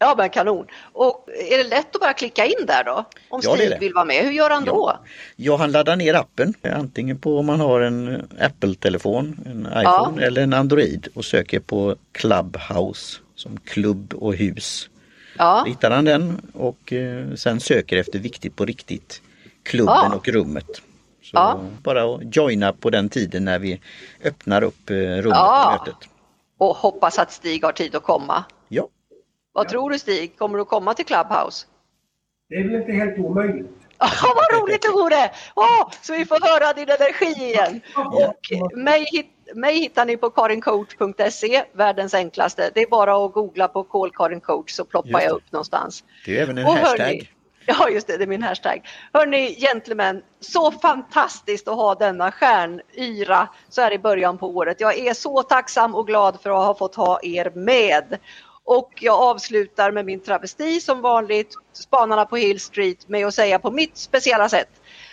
[0.04, 0.66] Ja men kanon.
[0.92, 3.04] Och är det lätt att bara klicka in där då?
[3.28, 4.98] Om ja, Steve vill vara med, hur gör han då?
[5.36, 10.26] Ja, han laddar ner appen, antingen på om man har en Apple-telefon, en iPhone ja.
[10.26, 14.88] eller en Android och söker på Clubhouse som klubb och hus.
[15.38, 15.64] Ja.
[15.66, 19.22] Hittar han den och eh, sen söker efter viktigt på riktigt,
[19.62, 20.14] klubben ja.
[20.14, 20.82] och rummet.
[21.22, 21.60] Så ja.
[21.82, 23.80] bara att joina på den tiden när vi
[24.24, 25.78] öppnar upp eh, rummet ja.
[25.78, 26.08] mötet.
[26.58, 28.44] Och hoppas att Stig har tid att komma.
[29.54, 29.70] Vad ja.
[29.70, 31.66] tror du Stig, kommer du komma till Clubhouse?
[32.48, 33.70] Det är väl inte helt omöjligt.
[33.98, 35.30] Oh, vad roligt det vore!
[35.54, 37.80] Oh, så vi får höra din energi igen.
[37.96, 39.06] Och mig,
[39.54, 42.70] mig hittar ni på karincoach.se, världens enklaste.
[42.74, 46.04] Det är bara att googla på call Karin coach så ploppar jag upp någonstans.
[46.24, 46.98] Det är även en och hashtag.
[46.98, 47.28] Hörni,
[47.66, 48.88] ja just det, det är min hashtag.
[49.12, 54.80] Hörni gentlemän, så fantastiskt att ha denna stjärnyra så här i början på året.
[54.80, 58.18] Jag är så tacksam och glad för att ha fått ha er med.
[58.64, 63.58] Och jag avslutar med min travesti som vanligt, Spanarna på Hill Street, med att säga
[63.58, 64.68] på mitt speciella sätt.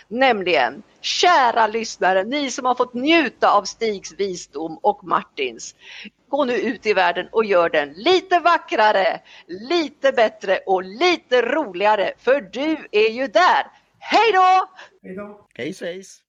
[0.08, 5.74] Nämligen, kära lyssnare, ni som har fått njuta av Stigs visdom och Martins.
[6.28, 12.12] Gå nu ut i världen och gör den lite vackrare, lite bättre och lite roligare,
[12.18, 13.66] för du är ju där.
[13.98, 14.68] Hej då!
[15.02, 15.48] Hej då!
[15.54, 16.22] Hej svejs!